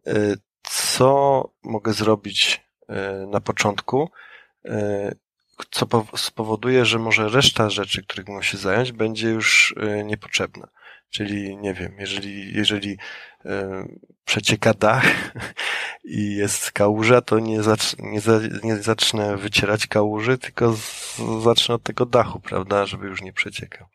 e, 0.07 0.13
co 0.63 1.43
mogę 1.63 1.93
zrobić 1.93 2.61
e, 2.89 3.27
na 3.31 3.41
początku, 3.41 4.11
co 5.71 5.87
spowoduje, 6.15 6.85
że 6.85 6.99
może 6.99 7.29
reszta 7.29 7.69
rzeczy, 7.69 8.03
których 8.03 8.27
mogę 8.27 8.43
się 8.43 8.57
zająć, 8.57 8.91
będzie 8.91 9.29
już 9.29 9.75
niepotrzebna. 10.05 10.67
Czyli 11.09 11.57
nie 11.57 11.73
wiem, 11.73 11.95
jeżeli, 11.99 12.53
jeżeli 12.53 12.97
e, 13.45 13.87
przecieka 14.25 14.73
dach 14.73 15.05
i 16.03 16.35
jest 16.35 16.71
kałuża, 16.71 17.21
to 17.21 17.39
nie, 17.39 17.63
zacz, 17.63 17.97
nie, 17.99 18.21
za, 18.21 18.39
nie 18.63 18.75
zacznę 18.75 19.37
wycierać 19.37 19.87
kałuży, 19.87 20.37
tylko 20.37 20.73
z, 20.73 21.17
zacznę 21.43 21.75
od 21.75 21.83
tego 21.83 22.05
dachu, 22.05 22.39
prawda, 22.39 22.85
żeby 22.85 23.07
już 23.07 23.21
nie 23.21 23.33
przeciekał. 23.33 23.87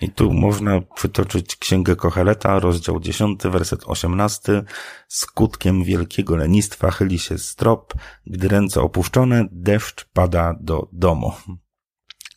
I 0.00 0.08
tu 0.10 0.32
można 0.32 0.80
przytoczyć 0.80 1.56
Księgę 1.56 1.96
Kocheleta, 1.96 2.58
rozdział 2.58 3.00
10, 3.00 3.42
werset 3.42 3.80
18. 3.86 4.62
Skutkiem 5.08 5.84
wielkiego 5.84 6.36
lenistwa 6.36 6.90
chyli 6.90 7.18
się 7.18 7.38
strop, 7.38 7.94
gdy 8.26 8.48
ręce 8.48 8.80
opuszczone, 8.80 9.44
deszcz 9.52 10.04
pada 10.12 10.54
do 10.60 10.88
domu. 10.92 11.32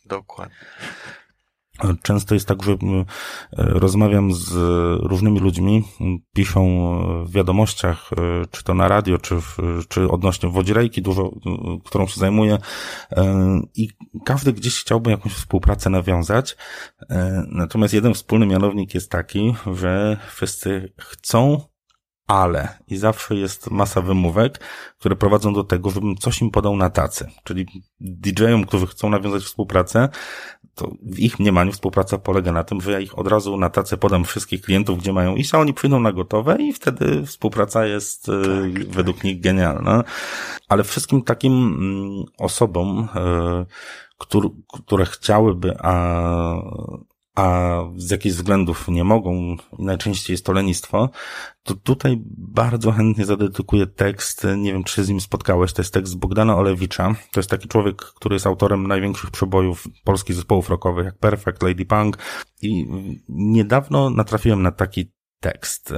Dokładnie. 0.06 0.56
Często 2.02 2.34
jest 2.34 2.48
tak, 2.48 2.62
że 2.62 2.72
mm, 2.72 3.04
rozmawiam 3.56 4.32
z 4.32 4.52
różnymi 5.02 5.40
ludźmi, 5.40 5.84
piszą 6.34 6.62
w 7.26 7.32
wiadomościach, 7.32 8.10
e, 8.12 8.46
czy 8.50 8.64
to 8.64 8.74
na 8.74 8.88
radio, 8.88 9.18
czy, 9.18 9.40
w, 9.40 9.56
czy 9.88 10.08
odnośnie 10.08 10.48
wodzirejki, 10.48 11.02
dużo, 11.02 11.30
którą 11.84 12.06
się 12.06 12.20
zajmuję 12.20 12.58
e, 13.12 13.60
i 13.74 13.88
każdy 14.24 14.52
gdzieś 14.52 14.80
chciałby 14.80 15.10
jakąś 15.10 15.32
współpracę 15.32 15.90
nawiązać. 15.90 16.56
E, 17.10 17.44
natomiast 17.48 17.94
jeden 17.94 18.14
wspólny 18.14 18.46
mianownik 18.46 18.94
jest 18.94 19.10
taki, 19.10 19.54
że 19.74 20.16
wszyscy 20.34 20.92
chcą 20.98 21.71
ale 22.26 22.78
i 22.88 22.96
zawsze 22.96 23.34
jest 23.34 23.70
masa 23.70 24.00
wymówek, 24.00 24.60
które 24.98 25.16
prowadzą 25.16 25.52
do 25.54 25.64
tego, 25.64 25.90
żebym 25.90 26.16
coś 26.16 26.40
im 26.40 26.50
podał 26.50 26.76
na 26.76 26.90
tacy. 26.90 27.28
Czyli 27.44 27.66
DJ-om, 28.00 28.64
którzy 28.64 28.86
chcą 28.86 29.10
nawiązać 29.10 29.42
współpracę, 29.42 30.08
to 30.74 30.90
w 31.02 31.18
ich 31.18 31.38
mniemaniu 31.38 31.72
współpraca 31.72 32.18
polega 32.18 32.52
na 32.52 32.64
tym, 32.64 32.80
że 32.80 32.92
ja 32.92 33.00
ich 33.00 33.18
od 33.18 33.28
razu 33.28 33.56
na 33.56 33.70
tacę 33.70 33.96
podam 33.96 34.24
wszystkich 34.24 34.62
klientów, 34.62 34.98
gdzie 34.98 35.12
mają 35.12 35.36
iść, 35.36 35.54
a 35.54 35.58
oni 35.58 35.74
przyjdą 35.74 36.00
na 36.00 36.12
gotowe 36.12 36.56
i 36.56 36.72
wtedy 36.72 37.26
współpraca 37.26 37.86
jest 37.86 38.28
e, 38.28 38.32
tak, 38.42 38.88
według 38.88 39.16
tak. 39.16 39.24
nich 39.24 39.40
genialna. 39.40 40.04
Ale 40.68 40.84
wszystkim 40.84 41.22
takim 41.22 41.52
mm, 41.52 42.24
osobom, 42.38 43.08
e, 43.14 43.66
które 44.84 45.04
chciałyby, 45.04 45.76
a 45.78 46.54
a 47.34 47.78
z 47.96 48.10
jakichś 48.10 48.34
względów 48.34 48.88
nie 48.88 49.04
mogą, 49.04 49.56
najczęściej 49.78 50.34
jest 50.34 50.46
to 50.46 50.52
lenistwo, 50.52 51.10
to 51.62 51.74
tutaj 51.74 52.22
bardzo 52.38 52.92
chętnie 52.92 53.24
zadedykuję 53.24 53.86
tekst, 53.86 54.46
nie 54.56 54.72
wiem, 54.72 54.84
czy 54.84 54.94
się 54.94 55.04
z 55.04 55.08
nim 55.08 55.20
spotkałeś, 55.20 55.72
to 55.72 55.82
jest 55.82 55.94
tekst 55.94 56.18
Bogdana 56.18 56.56
Olewicza, 56.56 57.14
to 57.32 57.40
jest 57.40 57.50
taki 57.50 57.68
człowiek, 57.68 57.96
który 57.96 58.34
jest 58.34 58.46
autorem 58.46 58.86
największych 58.86 59.30
przebojów 59.30 59.88
polskich 60.04 60.36
zespołów 60.36 60.70
rockowych, 60.70 61.04
jak 61.04 61.18
Perfect, 61.18 61.62
Lady 61.62 61.84
Punk 61.84 62.18
i 62.62 62.86
niedawno 63.28 64.10
natrafiłem 64.10 64.62
na 64.62 64.70
taki 64.70 65.12
tekst. 65.40 65.92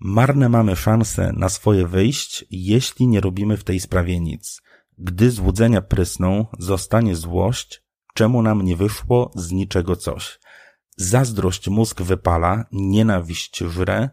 Marne 0.00 0.48
mamy 0.48 0.76
szanse 0.76 1.32
na 1.36 1.48
swoje 1.48 1.86
wyjść, 1.86 2.44
jeśli 2.50 3.06
nie 3.06 3.20
robimy 3.20 3.56
w 3.56 3.64
tej 3.64 3.80
sprawie 3.80 4.20
nic. 4.20 4.62
Gdy 4.98 5.30
złudzenia 5.30 5.82
prysną, 5.82 6.46
zostanie 6.58 7.16
złość, 7.16 7.85
Czemu 8.16 8.42
nam 8.42 8.62
nie 8.62 8.76
wyszło 8.76 9.30
z 9.34 9.52
niczego 9.52 9.96
coś? 9.96 10.38
Zazdrość 10.96 11.68
mózg 11.68 12.02
wypala, 12.02 12.64
nienawiść 12.72 13.58
żre, 13.58 14.10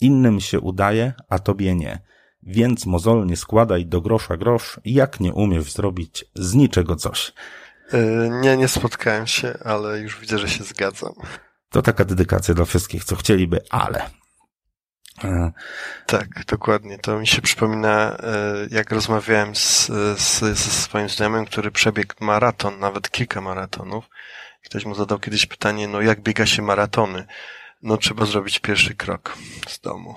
innym 0.00 0.40
się 0.40 0.60
udaje, 0.60 1.12
a 1.28 1.38
tobie 1.38 1.74
nie. 1.74 2.02
Więc 2.42 2.86
mozolnie 2.86 3.36
składaj 3.36 3.86
do 3.86 4.00
grosza 4.00 4.36
grosz, 4.36 4.80
jak 4.84 5.20
nie 5.20 5.32
umiesz 5.34 5.72
zrobić 5.72 6.24
z 6.34 6.54
niczego 6.54 6.96
coś. 6.96 7.32
Yy, 7.92 8.30
nie, 8.42 8.56
nie 8.56 8.68
spotkałem 8.68 9.26
się, 9.26 9.58
ale 9.64 10.00
już 10.00 10.20
widzę, 10.20 10.38
że 10.38 10.48
się 10.48 10.64
zgadzam. 10.64 11.12
To 11.70 11.82
taka 11.82 12.04
dedykacja 12.04 12.54
dla 12.54 12.64
wszystkich, 12.64 13.04
co 13.04 13.16
chcieliby, 13.16 13.60
ale 13.70 14.10
tak, 16.06 16.44
dokładnie. 16.44 16.98
To 16.98 17.18
mi 17.18 17.26
się 17.26 17.42
przypomina, 17.42 18.16
e, 18.16 18.16
jak 18.70 18.90
rozmawiałem 18.90 19.56
z, 19.56 19.86
z, 20.18 20.38
ze 20.38 20.56
swoim 20.56 21.08
znajomym, 21.08 21.46
który 21.46 21.70
przebiegł 21.70 22.14
maraton, 22.20 22.78
nawet 22.78 23.10
kilka 23.10 23.40
maratonów. 23.40 24.04
Ktoś 24.64 24.84
mu 24.84 24.94
zadał 24.94 25.18
kiedyś 25.18 25.46
pytanie, 25.46 25.88
no 25.88 26.00
jak 26.00 26.20
biega 26.20 26.46
się 26.46 26.62
maratony? 26.62 27.26
No 27.82 27.96
trzeba 27.96 28.26
zrobić 28.26 28.58
pierwszy 28.58 28.94
krok 28.94 29.36
z 29.68 29.80
domu. 29.80 30.14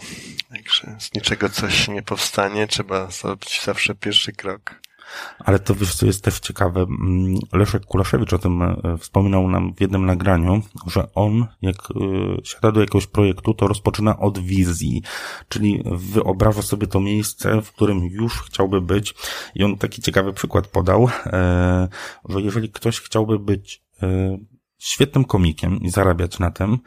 Także 0.50 0.96
z 1.00 1.14
niczego 1.14 1.50
coś 1.50 1.88
nie 1.88 2.02
powstanie, 2.02 2.68
trzeba 2.68 3.12
zrobić 3.12 3.62
zawsze 3.64 3.96
pierwszy 3.96 4.32
krok. 4.32 4.76
Ale 5.40 5.60
to 5.60 5.76
wiesz, 5.76 5.96
co 5.96 6.06
jest 6.06 6.24
też 6.24 6.40
ciekawe, 6.40 6.82
mm, 6.82 7.40
Leszek 7.54 7.86
Kulaszewicz 7.86 8.34
o 8.34 8.40
tym 8.40 8.62
e, 8.62 8.98
wspominał 8.98 9.50
nam 9.50 9.74
w 9.74 9.82
jednym 9.82 10.06
nagraniu, 10.06 10.62
że 10.88 11.14
on, 11.14 11.48
jak 11.62 11.76
e, 11.76 11.96
siada 12.44 12.72
do 12.72 12.80
jakiegoś 12.80 13.08
projektu, 13.08 13.54
to 13.54 13.68
rozpoczyna 13.68 14.20
od 14.20 14.40
wizji, 14.40 15.02
czyli 15.50 15.84
wyobraża 15.86 16.62
sobie 16.62 16.88
to 16.88 17.00
miejsce, 17.00 17.62
w 17.62 17.72
którym 17.72 18.00
już 18.06 18.42
chciałby 18.42 18.82
być. 18.82 19.16
I 19.56 19.64
on 19.64 19.78
taki 19.78 20.02
ciekawy 20.02 20.34
przykład 20.34 20.68
podał, 20.68 21.10
e, 21.26 21.88
że 22.30 22.42
jeżeli 22.42 22.70
ktoś 22.70 23.00
chciałby 23.00 23.40
być 23.40 23.84
świetnym 24.78 25.26
komikiem 25.26 25.80
i 25.82 25.90
zarabiać 25.90 26.40
na 26.40 26.52
tym, 26.52 26.78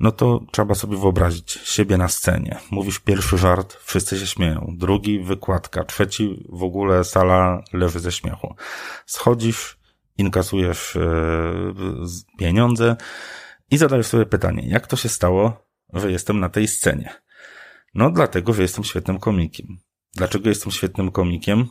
no 0.00 0.12
to 0.12 0.40
trzeba 0.52 0.74
sobie 0.74 0.96
wyobrazić 0.96 1.52
siebie 1.52 1.96
na 1.96 2.08
scenie. 2.08 2.58
Mówisz 2.70 2.98
pierwszy 2.98 3.38
żart, 3.38 3.76
wszyscy 3.84 4.18
się 4.18 4.26
śmieją. 4.26 4.74
Drugi 4.78 5.20
wykładka, 5.20 5.84
trzeci 5.84 6.46
w 6.48 6.62
ogóle 6.62 7.04
sala 7.04 7.62
leży 7.72 8.00
ze 8.00 8.12
śmiechu. 8.12 8.54
Schodzisz, 9.06 9.78
inkasujesz 10.18 10.96
e, 10.96 11.00
pieniądze 12.38 12.96
i 13.70 13.78
zadajesz 13.78 14.06
sobie 14.06 14.26
pytanie, 14.26 14.68
jak 14.68 14.86
to 14.86 14.96
się 14.96 15.08
stało, 15.08 15.66
że 15.92 16.12
jestem 16.12 16.40
na 16.40 16.48
tej 16.48 16.68
scenie? 16.68 17.14
No 17.94 18.10
dlatego, 18.10 18.52
że 18.52 18.62
jestem 18.62 18.84
świetnym 18.84 19.18
komikiem. 19.18 19.66
Dlaczego 20.14 20.48
jestem 20.48 20.72
świetnym 20.72 21.10
komikiem? 21.10 21.66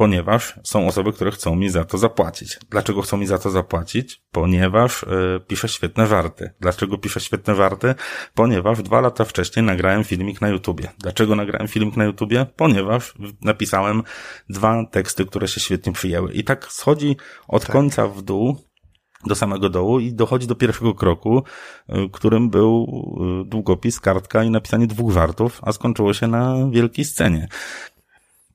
Ponieważ 0.00 0.54
są 0.64 0.86
osoby, 0.86 1.12
które 1.12 1.30
chcą 1.30 1.56
mi 1.56 1.70
za 1.70 1.84
to 1.84 1.98
zapłacić. 1.98 2.58
Dlaczego 2.70 3.02
chcą 3.02 3.16
mi 3.16 3.26
za 3.26 3.38
to 3.38 3.50
zapłacić? 3.50 4.22
Ponieważ 4.32 5.02
y, 5.02 5.06
piszę 5.46 5.68
świetne 5.68 6.06
żarty. 6.06 6.50
Dlaczego 6.60 6.98
piszę 6.98 7.20
świetne 7.20 7.54
żarty? 7.54 7.94
Ponieważ 8.34 8.82
dwa 8.82 9.00
lata 9.00 9.24
wcześniej 9.24 9.66
nagrałem 9.66 10.04
filmik 10.04 10.40
na 10.40 10.48
YouTubie. 10.48 10.88
Dlaczego 10.98 11.36
nagrałem 11.36 11.68
filmik 11.68 11.96
na 11.96 12.04
YouTubie? 12.04 12.46
Ponieważ 12.56 13.14
napisałem 13.42 14.02
dwa 14.48 14.84
teksty, 14.90 15.26
które 15.26 15.48
się 15.48 15.60
świetnie 15.60 15.92
przyjęły. 15.92 16.32
I 16.32 16.44
tak 16.44 16.72
schodzi 16.72 17.16
od 17.48 17.62
tak. 17.62 17.72
końca 17.72 18.06
w 18.06 18.22
dół 18.22 18.56
do 19.26 19.34
samego 19.34 19.68
dołu 19.68 20.00
i 20.00 20.12
dochodzi 20.12 20.46
do 20.46 20.54
pierwszego 20.54 20.94
kroku, 20.94 21.42
y, 21.88 22.08
którym 22.12 22.50
był 22.50 22.86
y, 23.42 23.48
długopis, 23.48 24.00
kartka 24.00 24.44
i 24.44 24.50
napisanie 24.50 24.86
dwóch 24.86 25.12
żartów, 25.12 25.60
a 25.62 25.72
skończyło 25.72 26.14
się 26.14 26.26
na 26.26 26.54
wielkiej 26.70 27.04
scenie. 27.04 27.48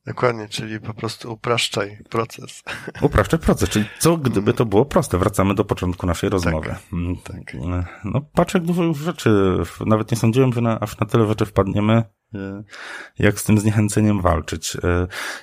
Dokładnie, 0.06 0.48
czyli 0.48 0.80
po 0.80 0.94
prostu 0.94 1.32
upraszczaj 1.32 1.98
proces. 2.10 2.62
Upraszczaj 3.00 3.38
proces, 3.40 3.68
czyli 3.68 3.84
co 3.98 4.16
gdyby 4.16 4.52
to 4.52 4.66
było 4.66 4.84
proste? 4.84 5.18
Wracamy 5.18 5.54
do 5.54 5.64
początku 5.64 6.06
naszej 6.06 6.30
rozmowy. 6.30 6.68
Tak, 6.68 6.82
mm, 6.92 7.16
tak. 7.16 7.56
No 8.04 8.20
patrz 8.20 8.54
jak 8.54 8.62
dużo 8.62 8.82
już 8.82 8.98
rzeczy, 8.98 9.30
nawet 9.86 10.10
nie 10.10 10.16
sądziłem, 10.16 10.52
że 10.52 10.60
na, 10.60 10.80
aż 10.80 10.98
na 10.98 11.06
tyle 11.06 11.26
rzeczy 11.26 11.46
wpadniemy, 11.46 12.02
y, 12.34 12.38
jak 13.18 13.40
z 13.40 13.44
tym 13.44 13.58
zniechęceniem 13.58 14.20
walczyć. 14.20 14.76
Y, 14.76 14.78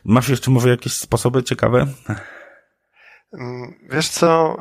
masz 0.05 0.29
jeszcze 0.29 0.51
może 0.51 0.69
jakieś 0.69 0.93
sposoby 0.93 1.43
ciekawe? 1.43 1.87
Mm, 3.33 3.73
wiesz 3.89 4.09
co, 4.09 4.57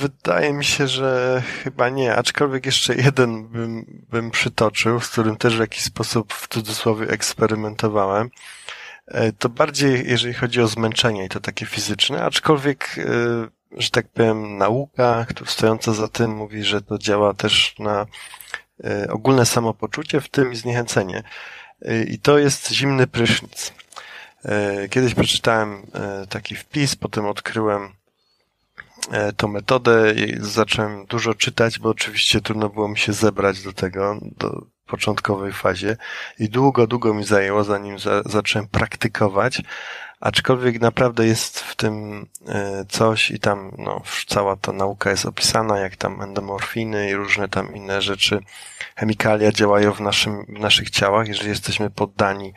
wydaje 0.00 0.52
mi 0.52 0.64
się, 0.64 0.88
że 0.88 1.42
chyba 1.64 1.88
nie, 1.88 2.16
aczkolwiek 2.16 2.66
jeszcze 2.66 2.94
jeden 2.94 3.48
bym, 3.48 3.84
bym 4.10 4.30
przytoczył, 4.30 5.00
z 5.00 5.08
którym 5.08 5.36
też 5.36 5.56
w 5.56 5.60
jakiś 5.60 5.82
sposób 5.82 6.32
w 6.32 6.48
cudzysłowie 6.48 7.08
eksperymentowałem. 7.08 8.30
E, 9.06 9.32
to 9.32 9.48
bardziej 9.48 10.08
jeżeli 10.10 10.34
chodzi 10.34 10.60
o 10.60 10.68
zmęczenie 10.68 11.24
i 11.24 11.28
to 11.28 11.40
takie 11.40 11.66
fizyczne, 11.66 12.22
aczkolwiek, 12.22 12.98
e, 12.98 13.80
że 13.80 13.90
tak 13.90 14.08
powiem, 14.08 14.58
nauka, 14.58 15.26
stojąca 15.46 15.92
za 15.92 16.08
tym 16.08 16.30
mówi, 16.30 16.64
że 16.64 16.82
to 16.82 16.98
działa 16.98 17.34
też 17.34 17.74
na 17.78 18.06
e, 18.84 19.10
ogólne 19.10 19.46
samopoczucie, 19.46 20.20
w 20.20 20.28
tym 20.28 20.56
zniechęcenie. 20.56 21.22
I 22.08 22.18
to 22.18 22.38
jest 22.38 22.70
zimny 22.70 23.06
prysznic. 23.06 23.72
Kiedyś 24.90 25.14
przeczytałem 25.14 25.86
taki 26.28 26.56
wpis, 26.56 26.96
potem 26.96 27.26
odkryłem 27.26 27.92
tą 29.36 29.48
metodę 29.48 30.14
i 30.14 30.36
zacząłem 30.40 31.06
dużo 31.06 31.34
czytać, 31.34 31.78
bo 31.78 31.88
oczywiście 31.88 32.40
trudno 32.40 32.68
było 32.68 32.88
mi 32.88 32.98
się 32.98 33.12
zebrać 33.12 33.62
do 33.62 33.72
tego, 33.72 34.18
do, 34.22 34.66
początkowej 34.86 35.52
fazie 35.52 35.96
i 36.38 36.48
długo, 36.48 36.86
długo 36.86 37.14
mi 37.14 37.24
zajęło, 37.24 37.64
zanim 37.64 37.98
za, 37.98 38.22
zacząłem 38.22 38.68
praktykować, 38.68 39.62
aczkolwiek 40.20 40.80
naprawdę 40.80 41.26
jest 41.26 41.60
w 41.60 41.76
tym 41.76 42.26
e, 42.48 42.84
coś 42.88 43.30
i 43.30 43.40
tam 43.40 43.72
no, 43.78 44.02
cała 44.26 44.56
ta 44.56 44.72
nauka 44.72 45.10
jest 45.10 45.26
opisana, 45.26 45.78
jak 45.78 45.96
tam 45.96 46.22
endomorfiny 46.22 47.10
i 47.10 47.14
różne 47.14 47.48
tam 47.48 47.74
inne 47.74 48.02
rzeczy, 48.02 48.40
chemikalia 48.96 49.52
działają 49.52 49.92
w, 49.92 50.00
naszym, 50.00 50.44
w 50.44 50.60
naszych 50.60 50.90
ciałach, 50.90 51.28
jeżeli 51.28 51.48
jesteśmy 51.48 51.90
poddani 51.90 52.52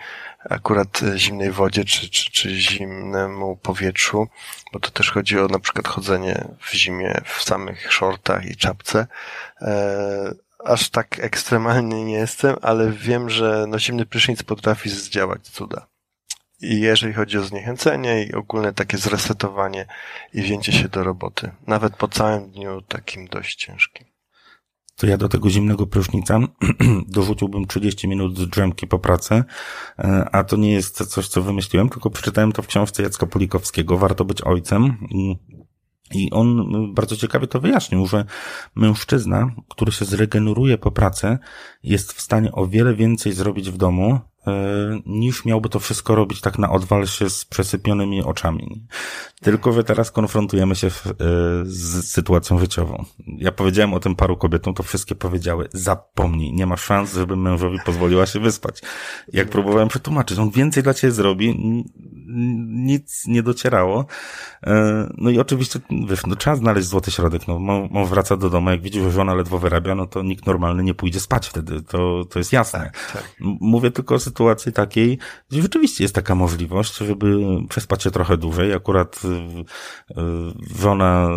akurat 0.50 1.02
zimnej 1.16 1.52
wodzie 1.52 1.86
czy, 1.86 2.10
czy, 2.10 2.32
czy 2.32 2.50
zimnemu 2.50 3.56
powietrzu, 3.56 4.28
bo 4.74 4.80
to 4.80 4.92
też 4.92 5.12
chodzi 5.12 5.40
o 5.40 5.48
na 5.48 5.60
przykład 5.60 5.88
chodzenie 5.88 6.46
w 6.60 6.74
zimie 6.74 7.22
w 7.26 7.44
samych 7.44 7.94
shortach 7.94 8.46
i 8.46 8.56
czapce, 8.56 9.08
e, 9.62 10.49
aż 10.66 10.90
tak 10.90 11.20
ekstremalnie 11.20 12.06
nie 12.06 12.14
jestem, 12.14 12.56
ale 12.62 12.92
wiem, 12.92 13.30
że 13.30 13.66
no 13.68 13.80
zimny 13.80 14.06
prysznic 14.06 14.44
potrafi 14.44 14.90
zdziałać 14.90 15.42
cuda. 15.48 15.88
I 16.62 16.80
jeżeli 16.80 17.14
chodzi 17.14 17.38
o 17.38 17.44
zniechęcenie 17.44 18.24
i 18.24 18.34
ogólne 18.34 18.74
takie 18.74 18.98
zresetowanie 18.98 19.86
i 20.34 20.42
wzięcie 20.42 20.72
się 20.72 20.88
do 20.88 21.04
roboty. 21.04 21.52
Nawet 21.68 21.96
po 21.96 22.08
całym 22.08 22.52
dniu 22.52 22.82
takim 22.82 23.28
dość 23.28 23.56
ciężkim. 23.56 24.06
To 24.96 25.08
ja 25.08 25.18
do 25.18 25.30
tego 25.30 25.50
zimnego 25.50 25.88
prysznica 25.88 26.40
dorzuciłbym 27.08 27.68
30 27.68 28.08
minut 28.08 28.50
drzemki 28.50 28.88
po 28.88 29.00
pracy, 29.00 29.44
e, 30.00 30.30
a 30.32 30.44
to 30.44 30.58
nie 30.58 30.72
jest 30.72 31.06
coś, 31.06 31.28
co 31.28 31.42
wymyśliłem, 31.42 31.90
tylko 31.90 32.10
przeczytałem 32.10 32.52
to 32.52 32.62
w 32.62 32.68
książce 32.68 33.04
Jacka 33.04 33.26
Polikowskiego. 33.26 33.98
Warto 33.98 34.26
być 34.26 34.42
ojcem. 34.42 35.08
I 36.14 36.32
on 36.32 36.68
bardzo 36.94 37.16
ciekawie 37.16 37.48
to 37.48 37.60
wyjaśnił, 37.60 38.06
że 38.06 38.26
mężczyzna, 38.76 39.52
który 39.70 39.92
się 39.92 40.06
zregeneruje 40.06 40.78
po 40.78 40.92
pracy, 40.92 41.38
jest 41.84 42.14
w 42.14 42.22
stanie 42.22 42.52
o 42.52 42.68
wiele 42.68 42.94
więcej 42.94 43.34
zrobić 43.34 43.70
w 43.70 43.78
domu, 43.78 44.20
E, 44.48 45.00
niż 45.06 45.46
miałby 45.46 45.70
to 45.70 45.80
wszystko 45.80 46.16
robić 46.16 46.42
tak 46.42 46.60
na 46.60 46.72
odwal 46.72 47.08
się 47.08 47.30
z 47.30 47.46
przesypionymi 47.46 48.24
oczami. 48.24 48.86
Tylko, 49.42 49.72
że 49.72 49.84
teraz 49.84 50.12
konfrontujemy 50.12 50.76
się 50.76 50.90
w, 50.90 51.08
e, 51.08 51.14
z 51.64 52.08
sytuacją 52.08 52.60
życiową. 52.60 53.06
Ja 53.28 53.52
powiedziałem 53.52 53.94
o 53.94 54.00
tym 54.00 54.16
paru 54.16 54.38
kobietom, 54.38 54.74
to 54.74 54.84
wszystkie 54.84 55.16
powiedziały, 55.16 55.68
zapomnij, 55.74 56.54
nie 56.54 56.66
ma 56.66 56.78
szans, 56.78 57.14
żeby 57.14 57.36
mężowi 57.36 57.78
pozwoliła 57.86 58.26
się 58.26 58.40
wyspać. 58.40 58.82
Jak 59.34 59.50
próbowałem 59.50 59.88
przetłumaczyć, 59.88 60.38
on 60.38 60.50
więcej 60.50 60.84
dla 60.84 60.94
ciebie 60.94 61.12
zrobi, 61.12 61.84
nic 62.68 63.28
nie 63.28 63.44
docierało. 63.44 64.06
E, 64.64 65.10
no 65.18 65.30
i 65.30 65.40
oczywiście, 65.40 65.80
wiesz, 66.08 66.26
no 66.28 66.36
trzeba 66.36 66.56
znaleźć 66.56 66.88
złoty 66.88 67.12
środek, 67.12 67.48
no 67.48 67.60
mąż 67.92 68.10
wraca 68.10 68.38
do 68.38 68.50
domu, 68.50 68.70
jak 68.70 68.82
widzi, 68.82 69.02
że 69.02 69.12
żona 69.12 69.34
ledwo 69.34 69.60
wyrabia, 69.60 69.96
no 69.96 70.08
to 70.08 70.24
nikt 70.24 70.46
normalny 70.46 70.84
nie 70.84 70.94
pójdzie 70.94 71.20
spać 71.20 71.48
wtedy, 71.48 71.82
to, 71.82 72.26
to 72.30 72.40
jest 72.40 72.54
jasne. 72.54 72.80
Tak, 72.80 73.14
tak. 73.14 73.34
Mówię 73.40 73.92
tylko 73.92 74.16
o 74.16 74.20
sytuacji 74.20 74.74
takiej, 74.74 75.20
gdzie 75.50 75.62
rzeczywiście 75.62 76.04
jest 76.04 76.16
taka 76.16 76.36
możliwość, 76.36 76.98
żeby 76.98 77.38
przespać 77.70 78.04
się 78.04 78.12
trochę 78.12 78.38
dłużej. 78.38 78.74
Akurat 78.74 79.22
y, 79.26 79.28
y, 79.28 80.16
żona 80.80 81.30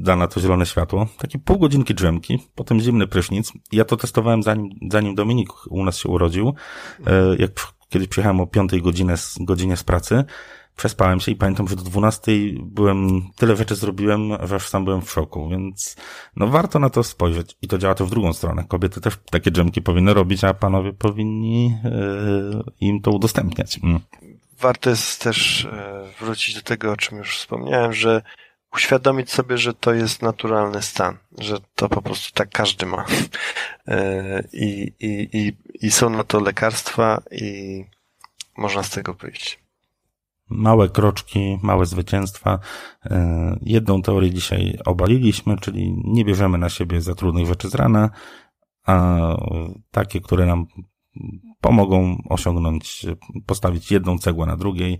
da 0.00 0.16
na 0.16 0.26
to 0.26 0.40
zielone 0.40 0.66
światło. 0.66 1.06
Takie 1.18 1.38
pół 1.38 1.58
godzinki 1.58 1.94
drzemki, 1.94 2.38
potem 2.54 2.80
zimny 2.80 3.06
prysznic. 3.06 3.52
Ja 3.72 3.84
to 3.84 3.96
testowałem 3.96 4.42
zanim, 4.42 4.70
zanim 4.90 5.14
Dominik 5.14 5.48
u 5.68 5.84
nas 5.84 5.98
się 5.98 6.08
urodził. 6.08 6.54
E, 7.06 7.36
jak 7.38 7.50
kiedyś 7.90 8.08
przyjechałem 8.08 8.40
o 8.40 8.46
piątej 8.46 8.82
godzinie, 8.82 9.14
godzinie 9.40 9.76
z 9.76 9.84
pracy, 9.84 10.24
przespałem 10.76 11.20
się 11.20 11.32
i 11.32 11.36
pamiętam, 11.36 11.68
że 11.68 11.76
do 11.76 11.82
12 11.82 12.32
byłem, 12.62 13.22
tyle 13.36 13.56
rzeczy 13.56 13.74
zrobiłem, 13.74 14.30
że 14.42 14.56
aż 14.56 14.68
sam 14.68 14.84
byłem 14.84 15.02
w 15.02 15.10
szoku, 15.10 15.48
więc 15.48 15.96
no 16.36 16.46
warto 16.46 16.78
na 16.78 16.90
to 16.90 17.02
spojrzeć 17.02 17.56
i 17.62 17.68
to 17.68 17.78
działa 17.78 17.94
to 17.94 18.06
w 18.06 18.10
drugą 18.10 18.32
stronę. 18.32 18.64
Kobiety 18.68 19.00
też 19.00 19.18
takie 19.30 19.50
dżemki 19.50 19.82
powinny 19.82 20.14
robić, 20.14 20.44
a 20.44 20.54
panowie 20.54 20.92
powinni 20.92 21.66
yy, 21.84 22.62
im 22.80 23.00
to 23.00 23.10
udostępniać. 23.10 23.80
Mm. 23.82 24.00
Warto 24.60 24.90
jest 24.90 25.22
też 25.22 25.64
e, 25.64 26.04
wrócić 26.20 26.54
do 26.54 26.62
tego, 26.62 26.92
o 26.92 26.96
czym 26.96 27.18
już 27.18 27.38
wspomniałem, 27.38 27.92
że 27.92 28.22
uświadomić 28.74 29.30
sobie, 29.30 29.58
że 29.58 29.74
to 29.74 29.94
jest 29.94 30.22
naturalny 30.22 30.82
stan, 30.82 31.16
że 31.38 31.58
to 31.74 31.88
po 31.88 32.02
prostu 32.02 32.32
tak 32.34 32.50
każdy 32.50 32.86
ma. 32.86 33.04
E, 33.88 34.44
I, 34.52 34.94
i, 35.00 35.38
i, 35.38 35.56
i 35.86 35.90
są 35.90 36.10
na 36.10 36.24
to 36.24 36.40
lekarstwa 36.40 37.22
i 37.30 37.84
można 38.56 38.82
z 38.82 38.90
tego 38.90 39.14
wyjść 39.14 39.60
małe 40.50 40.88
kroczki, 40.88 41.58
małe 41.62 41.86
zwycięstwa. 41.86 42.58
E, 43.04 43.56
jedną 43.62 44.02
teorię 44.02 44.30
dzisiaj 44.30 44.78
obaliliśmy, 44.86 45.56
czyli 45.56 46.02
nie 46.04 46.24
bierzemy 46.24 46.58
na 46.58 46.68
siebie 46.68 47.00
za 47.00 47.14
trudnych 47.14 47.46
rzeczy 47.46 47.68
z 47.68 47.74
rana, 47.74 48.10
a 48.84 49.16
takie, 49.90 50.20
które 50.20 50.46
nam 50.46 50.66
pomogą 51.60 52.22
osiągnąć, 52.28 53.06
postawić 53.46 53.92
jedną 53.92 54.18
cegłę 54.18 54.46
na 54.46 54.56
drugiej 54.56 54.98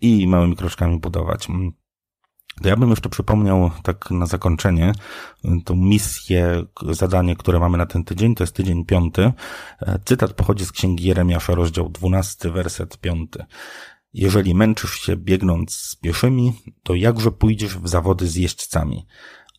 i 0.00 0.26
małymi 0.26 0.56
kroczkami 0.56 1.00
budować. 1.00 1.48
To 2.62 2.68
ja 2.68 2.76
bym 2.76 2.90
jeszcze 2.90 3.08
przypomniał 3.08 3.70
tak 3.82 4.10
na 4.10 4.26
zakończenie 4.26 4.92
tą 5.64 5.74
misję, 5.74 6.64
zadanie, 6.90 7.36
które 7.36 7.58
mamy 7.58 7.78
na 7.78 7.86
ten 7.86 8.04
tydzień, 8.04 8.34
to 8.34 8.42
jest 8.42 8.56
tydzień 8.56 8.84
piąty. 8.84 9.32
E, 9.80 9.98
cytat 10.04 10.32
pochodzi 10.32 10.64
z 10.64 10.72
księgi 10.72 11.08
Jeremiasza, 11.08 11.54
rozdział 11.54 11.88
dwunasty, 11.88 12.50
werset 12.50 12.98
piąty. 12.98 13.44
Jeżeli 14.14 14.54
męczysz 14.54 15.00
się 15.00 15.16
biegnąc 15.16 15.74
z 15.74 15.96
pieszymi, 15.96 16.52
to 16.82 16.94
jakże 16.94 17.32
pójdziesz 17.32 17.78
w 17.78 17.88
zawody 17.88 18.26
z 18.26 18.36
jeźdźcami? 18.36 19.06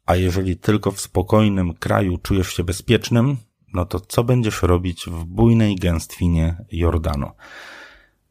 A 0.06 0.16
jeżeli 0.16 0.58
tylko 0.58 0.92
w 0.92 1.02
spokojnym 1.02 1.74
kraju 1.74 2.18
czujesz 2.18 2.54
się 2.54 2.64
bezpiecznym, 2.64 3.38
no 3.74 3.86
to 3.86 4.00
co 4.00 4.24
będziesz 4.24 4.62
robić 4.62 5.06
w 5.06 5.26
bujnej 5.26 5.76
gęstwinie 5.76 6.66
Jordanu? 6.72 7.32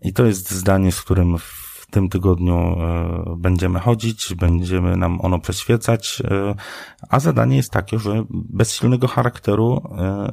I 0.00 0.12
to 0.12 0.24
jest 0.24 0.50
zdanie, 0.50 0.92
z 0.92 1.02
którym 1.02 1.38
w 1.38 1.65
w 1.89 1.91
tym 1.91 2.09
tygodniu 2.09 2.57
e, 2.57 3.37
będziemy 3.37 3.80
chodzić, 3.80 4.34
będziemy 4.34 4.97
nam 4.97 5.20
ono 5.20 5.39
przeświecać, 5.39 6.22
e, 6.24 6.55
a 7.09 7.20
zadanie 7.20 7.57
jest 7.57 7.70
takie, 7.70 7.99
że 7.99 8.24
bez 8.30 8.74
silnego 8.74 9.09
charakteru 9.09 9.82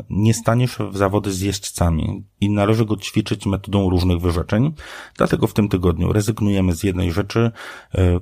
nie 0.09 0.33
staniesz 0.33 0.77
w 0.91 0.97
zawody 0.97 1.31
z 1.31 1.41
jeźdźcami 1.41 2.23
i 2.41 2.49
należy 2.49 2.85
go 2.85 2.97
ćwiczyć 2.97 3.45
metodą 3.45 3.89
różnych 3.89 4.19
wyrzeczeń. 4.19 4.73
Dlatego 5.17 5.47
w 5.47 5.53
tym 5.53 5.69
tygodniu 5.69 6.13
rezygnujemy 6.13 6.75
z 6.75 6.83
jednej 6.83 7.11
rzeczy, 7.11 7.51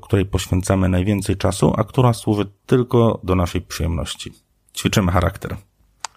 której 0.02 0.26
poświęcamy 0.26 0.90
najwięcej 0.90 1.38
czasu, 1.38 1.74
a 1.78 1.84
która 1.84 2.14
służy 2.14 2.46
tylko 2.66 3.20
do 3.24 3.36
naszej 3.36 3.62
przyjemności. 3.62 4.32
Ćwiczymy 4.76 5.12
charakter. 5.12 5.58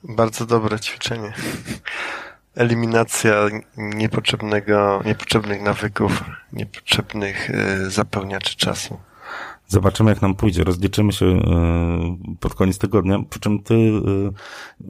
Bardzo 0.04 0.46
dobre 0.46 0.80
ćwiczenie 0.80 1.32
eliminacja 2.54 3.34
niepotrzebnego, 3.76 5.02
niepotrzebnych 5.04 5.62
nawyków, 5.62 6.24
niepotrzebnych 6.52 7.50
y, 7.50 7.90
zapełniaczy 7.90 8.56
czasu. 8.56 8.98
Zobaczymy, 9.68 10.10
jak 10.10 10.22
nam 10.22 10.34
pójdzie. 10.34 10.64
Rozliczymy 10.64 11.12
się 11.12 11.26
y, 11.26 11.40
pod 12.40 12.54
koniec 12.54 12.78
tygodnia. 12.78 13.18
Przy 13.30 13.40
czym 13.40 13.62
ty 13.62 13.74
y, 13.74 14.00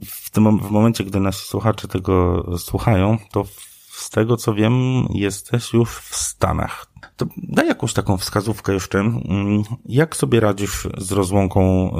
w 0.05 0.29
tym 0.29 0.59
w 0.59 0.71
momencie, 0.71 1.03
gdy 1.03 1.19
nasi 1.19 1.47
słuchacze 1.47 1.87
tego 1.87 2.45
słuchają, 2.57 3.17
to 3.31 3.45
z 3.91 4.09
tego 4.09 4.37
co 4.37 4.53
wiem, 4.53 5.05
jesteś 5.09 5.73
już 5.73 5.89
w 5.89 6.15
Stanach. 6.15 6.85
To 7.17 7.25
daj 7.37 7.67
jakąś 7.67 7.93
taką 7.93 8.17
wskazówkę 8.17 8.73
jeszcze. 8.73 8.99
Mm, 8.99 9.63
jak 9.85 10.15
sobie 10.15 10.39
radzisz 10.39 10.87
z 10.97 11.11
rozłąką 11.11 11.91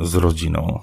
z 0.00 0.14
rodziną? 0.14 0.80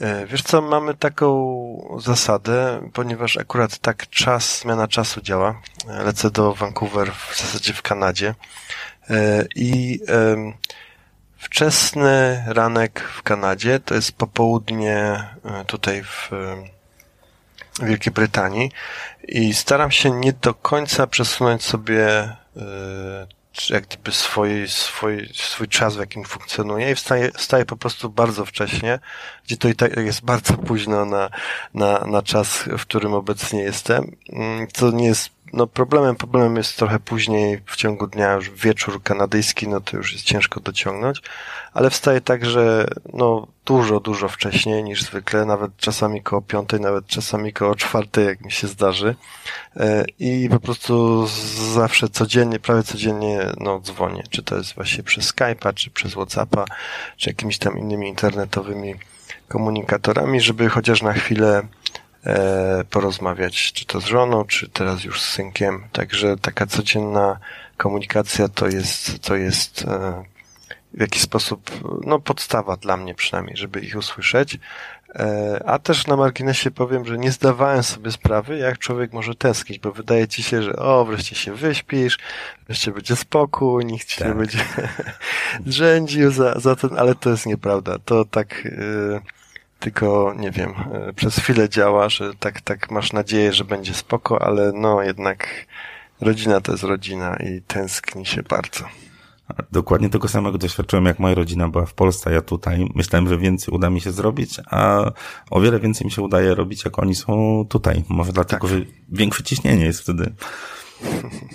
E, 0.00 0.26
wiesz 0.26 0.42
co, 0.42 0.62
mamy 0.62 0.94
taką 0.94 1.98
zasadę, 2.04 2.88
ponieważ 2.92 3.36
akurat 3.36 3.78
tak 3.78 4.10
czas, 4.10 4.60
zmiana 4.60 4.88
czasu 4.88 5.20
działa. 5.20 5.60
E, 5.88 6.02
lecę 6.02 6.30
do 6.30 6.54
Vancouver, 6.54 7.12
w 7.12 7.36
zasadzie 7.40 7.72
w 7.72 7.82
Kanadzie 7.82 8.34
e, 9.10 9.44
i 9.56 10.00
wczesny 11.38 12.44
ranek 12.46 13.00
w 13.00 13.22
Kanadzie 13.22 13.80
to 13.80 13.94
jest 13.94 14.12
popołudnie 14.12 15.24
tutaj 15.66 16.02
w 16.02 16.30
Wielkiej 17.82 18.12
Brytanii 18.12 18.70
i 19.28 19.54
staram 19.54 19.90
się 19.90 20.10
nie 20.10 20.32
do 20.32 20.54
końca 20.54 21.06
przesunąć 21.06 21.62
sobie 21.62 22.36
jak 23.70 23.86
gdyby 23.86 24.12
swój, 24.12 24.68
swój, 24.68 25.28
swój 25.34 25.68
czas, 25.68 25.96
w 25.96 26.00
jakim 26.00 26.24
funkcjonuje 26.24 26.90
i 26.90 26.94
wstaję, 26.94 27.30
wstaję 27.32 27.64
po 27.64 27.76
prostu 27.76 28.10
bardzo 28.10 28.44
wcześnie, 28.44 28.98
gdzie 29.44 29.56
to 29.56 29.68
i 29.68 29.74
tak 29.74 29.96
jest 29.96 30.24
bardzo 30.24 30.54
późno 30.54 31.04
na, 31.04 31.30
na, 31.74 31.98
na 31.98 32.22
czas, 32.22 32.64
w 32.78 32.82
którym 32.82 33.14
obecnie 33.14 33.62
jestem, 33.62 34.16
co 34.72 34.90
nie 34.90 35.06
jest 35.06 35.30
no 35.54 35.66
problemem, 35.66 36.16
problemem 36.16 36.56
jest 36.56 36.76
trochę 36.76 36.98
później 37.00 37.60
w 37.66 37.76
ciągu 37.76 38.06
dnia, 38.06 38.32
już 38.32 38.50
wieczór 38.50 39.02
kanadyjski, 39.02 39.68
no 39.68 39.80
to 39.80 39.96
już 39.96 40.12
jest 40.12 40.24
ciężko 40.24 40.60
dociągnąć, 40.60 41.22
ale 41.72 41.90
wstaję 41.90 42.20
także, 42.20 42.86
no 43.12 43.46
dużo, 43.64 44.00
dużo 44.00 44.28
wcześniej 44.28 44.84
niż 44.84 45.02
zwykle, 45.02 45.44
nawet 45.44 45.76
czasami 45.76 46.22
koło 46.22 46.42
piątej, 46.42 46.80
nawet 46.80 47.06
czasami 47.06 47.52
koło 47.52 47.74
czwartej, 47.74 48.26
jak 48.26 48.40
mi 48.40 48.52
się 48.52 48.66
zdarzy. 48.66 49.14
E, 49.76 50.04
I 50.18 50.48
po 50.50 50.60
prostu 50.60 51.26
zawsze 51.72 52.08
codziennie, 52.08 52.60
prawie 52.60 52.82
codziennie, 52.82 53.40
no 53.60 53.80
dzwonię, 53.80 54.22
czy 54.30 54.42
to 54.42 54.56
jest 54.56 54.74
właśnie 54.74 55.02
przez 55.02 55.34
Skype'a, 55.34 55.74
czy 55.74 55.90
przez 55.90 56.12
Whatsappa, 56.12 56.64
czy 57.16 57.30
jakimiś 57.30 57.58
tam 57.58 57.78
innymi 57.78 58.08
internetowymi 58.08 58.94
komunikatorami, 59.48 60.40
żeby 60.40 60.68
chociaż 60.68 61.02
na 61.02 61.12
chwilę 61.12 61.62
porozmawiać, 62.90 63.72
czy 63.72 63.86
to 63.86 64.00
z 64.00 64.04
żoną, 64.04 64.44
czy 64.44 64.68
teraz 64.68 65.04
już 65.04 65.22
z 65.22 65.28
synkiem. 65.28 65.84
Także 65.92 66.36
taka 66.36 66.66
codzienna 66.66 67.38
komunikacja 67.76 68.48
to 68.48 68.68
jest, 68.68 69.18
to 69.18 69.36
jest 69.36 69.84
e, 69.88 70.24
w 70.94 71.00
jakiś 71.00 71.22
sposób, 71.22 71.70
no 72.06 72.18
podstawa 72.18 72.76
dla 72.76 72.96
mnie 72.96 73.14
przynajmniej, 73.14 73.56
żeby 73.56 73.80
ich 73.80 73.96
usłyszeć. 73.96 74.58
E, 75.14 75.60
a 75.66 75.78
też 75.78 76.06
na 76.06 76.16
marginesie 76.16 76.70
powiem, 76.70 77.06
że 77.06 77.18
nie 77.18 77.32
zdawałem 77.32 77.82
sobie 77.82 78.12
sprawy, 78.12 78.58
jak 78.58 78.78
człowiek 78.78 79.12
może 79.12 79.34
tęsknić, 79.34 79.78
bo 79.78 79.92
wydaje 79.92 80.28
ci 80.28 80.42
się, 80.42 80.62
że 80.62 80.76
o, 80.76 81.04
wreszcie 81.04 81.36
się 81.36 81.54
wyśpisz, 81.54 82.18
wreszcie 82.66 82.92
będzie 82.92 83.16
spokój, 83.16 83.84
nikt 83.84 84.08
ci 84.08 84.18
tak. 84.18 84.28
nie 84.28 84.34
będzie 84.34 84.58
drzędził 85.66 86.30
za, 86.30 86.60
za 86.60 86.76
ten, 86.76 86.90
ale 86.98 87.14
to 87.14 87.30
jest 87.30 87.46
nieprawda. 87.46 87.98
To 88.04 88.24
tak, 88.24 88.68
tylko 89.84 90.34
nie 90.38 90.50
wiem, 90.50 90.74
yy, 91.06 91.12
przez 91.12 91.36
chwilę 91.36 91.68
działa, 91.68 92.08
że 92.08 92.34
tak, 92.34 92.60
tak 92.60 92.90
masz 92.90 93.12
nadzieję, 93.12 93.52
że 93.52 93.64
będzie 93.64 93.94
spoko, 93.94 94.42
ale 94.42 94.72
no 94.72 95.02
jednak 95.02 95.66
rodzina 96.20 96.60
to 96.60 96.72
jest 96.72 96.84
rodzina 96.84 97.36
i 97.36 97.62
tęskni 97.62 98.26
się 98.26 98.42
bardzo. 98.42 98.84
Dokładnie 99.72 100.08
tego 100.08 100.28
samego 100.28 100.58
doświadczyłem, 100.58 101.06
jak 101.06 101.18
moja 101.18 101.34
rodzina 101.34 101.68
była 101.68 101.86
w 101.86 101.94
Polsce, 101.94 102.32
ja 102.32 102.42
tutaj. 102.42 102.88
Myślałem, 102.94 103.28
że 103.28 103.38
więcej 103.38 103.74
uda 103.74 103.90
mi 103.90 104.00
się 104.00 104.12
zrobić, 104.12 104.60
a 104.70 105.10
o 105.50 105.60
wiele 105.60 105.80
więcej 105.80 106.04
mi 106.04 106.10
się 106.10 106.22
udaje 106.22 106.54
robić, 106.54 106.84
jak 106.84 106.98
oni 106.98 107.14
są 107.14 107.64
tutaj. 107.68 108.04
Może 108.08 108.32
dlatego, 108.32 108.68
tak. 108.68 108.78
że 108.78 108.84
większe 109.08 109.42
ciśnienie 109.42 109.84
jest 109.84 110.00
wtedy. 110.00 110.32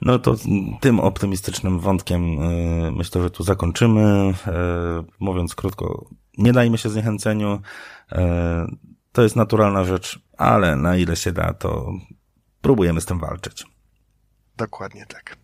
No 0.00 0.18
to 0.18 0.36
tym 0.80 1.00
optymistycznym 1.00 1.80
wątkiem 1.80 2.22
e, 2.22 2.90
myślę, 2.90 3.22
że 3.22 3.30
tu 3.30 3.42
zakończymy. 3.42 4.34
E, 4.46 4.54
mówiąc 5.20 5.54
krótko, 5.54 6.06
nie 6.38 6.52
dajmy 6.52 6.78
się 6.78 6.88
zniechęceniu. 6.88 7.60
E, 8.12 8.66
to 9.12 9.22
jest 9.22 9.36
naturalna 9.36 9.84
rzecz, 9.84 10.18
ale 10.36 10.76
na 10.76 10.96
ile 10.96 11.16
się 11.16 11.32
da, 11.32 11.54
to 11.54 11.92
próbujemy 12.60 13.00
z 13.00 13.06
tym 13.06 13.18
walczyć. 13.18 13.66
Dokładnie 14.56 15.06
tak. 15.06 15.36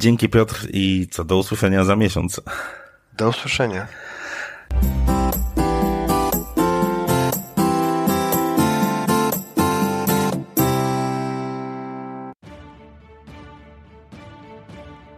Dzięki 0.00 0.28
Piotr 0.28 0.68
i 0.70 1.08
co 1.10 1.24
do 1.24 1.36
usłyszenia 1.36 1.84
za 1.84 1.96
miesiąc. 1.96 2.40
Do 3.16 3.28
usłyszenia. 3.28 3.88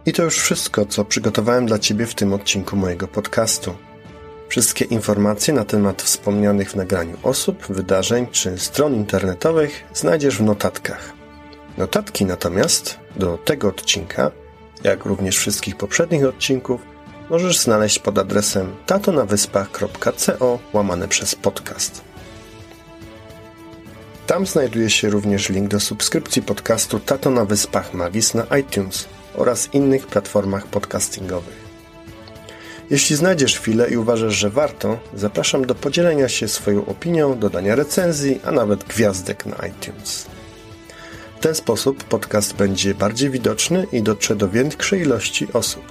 I 0.05 0.13
to 0.13 0.23
już 0.23 0.37
wszystko, 0.37 0.85
co 0.85 1.05
przygotowałem 1.05 1.65
dla 1.65 1.79
Ciebie 1.79 2.05
w 2.05 2.15
tym 2.15 2.33
odcinku 2.33 2.75
mojego 2.75 3.07
podcastu. 3.07 3.75
Wszystkie 4.55 4.85
informacje 4.85 5.53
na 5.53 5.65
temat 5.65 6.01
wspomnianych 6.01 6.71
w 6.71 6.75
nagraniu 6.75 7.17
osób, 7.23 7.65
wydarzeń 7.69 8.27
czy 8.31 8.57
stron 8.57 8.95
internetowych 8.95 9.83
znajdziesz 9.93 10.37
w 10.37 10.41
notatkach. 10.41 11.13
Notatki 11.77 12.25
natomiast 12.25 12.99
do 13.15 13.37
tego 13.37 13.67
odcinka 13.67 14.31
jak 14.83 15.05
również 15.05 15.37
wszystkich 15.37 15.77
poprzednich 15.77 16.25
odcinków, 16.25 16.81
możesz 17.29 17.59
znaleźć 17.59 17.99
pod 17.99 18.17
adresem 18.17 18.75
tatonawyspach.co 18.85 20.59
łamane 20.73 21.07
przez 21.07 21.35
podcast. 21.35 22.01
Tam 24.27 24.45
znajduje 24.45 24.89
się 24.89 25.09
również 25.09 25.49
link 25.49 25.67
do 25.67 25.79
subskrypcji 25.79 26.41
podcastu 26.41 26.99
Tato 26.99 27.29
na 27.29 27.45
Wyspach 27.45 27.93
Magis 27.93 28.33
na 28.33 28.57
iTunes 28.57 29.05
oraz 29.33 29.73
innych 29.73 30.07
platformach 30.07 30.67
podcastingowych. 30.67 31.64
Jeśli 32.89 33.15
znajdziesz 33.15 33.59
chwilę 33.59 33.89
i 33.89 33.97
uważasz, 33.97 34.33
że 34.33 34.49
warto, 34.49 34.99
zapraszam 35.13 35.65
do 35.65 35.75
podzielenia 35.75 36.29
się 36.29 36.47
swoją 36.47 36.85
opinią, 36.85 37.39
dodania 37.39 37.75
recenzji, 37.75 38.39
a 38.45 38.51
nawet 38.51 38.83
gwiazdek 38.83 39.45
na 39.45 39.67
iTunes 39.67 40.25
ten 41.45 41.55
sposób 41.55 42.03
podcast 42.03 42.55
będzie 42.55 42.95
bardziej 42.95 43.29
widoczny 43.29 43.87
i 43.91 44.01
dotrze 44.01 44.35
do 44.35 44.49
większej 44.49 45.01
ilości 45.01 45.47
osób. 45.53 45.83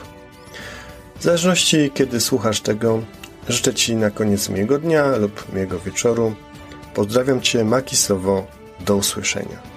W 1.20 1.22
zależności 1.22 1.90
kiedy 1.94 2.20
słuchasz 2.20 2.60
tego, 2.60 3.02
życzę 3.48 3.74
Ci 3.74 3.96
na 3.96 4.10
koniec 4.10 4.48
miłego 4.48 4.78
dnia 4.78 5.16
lub 5.16 5.52
miłego 5.52 5.78
wieczoru. 5.78 6.34
Pozdrawiam 6.94 7.40
Cię 7.40 7.64
makisowo. 7.64 8.46
Do 8.80 8.96
usłyszenia. 8.96 9.73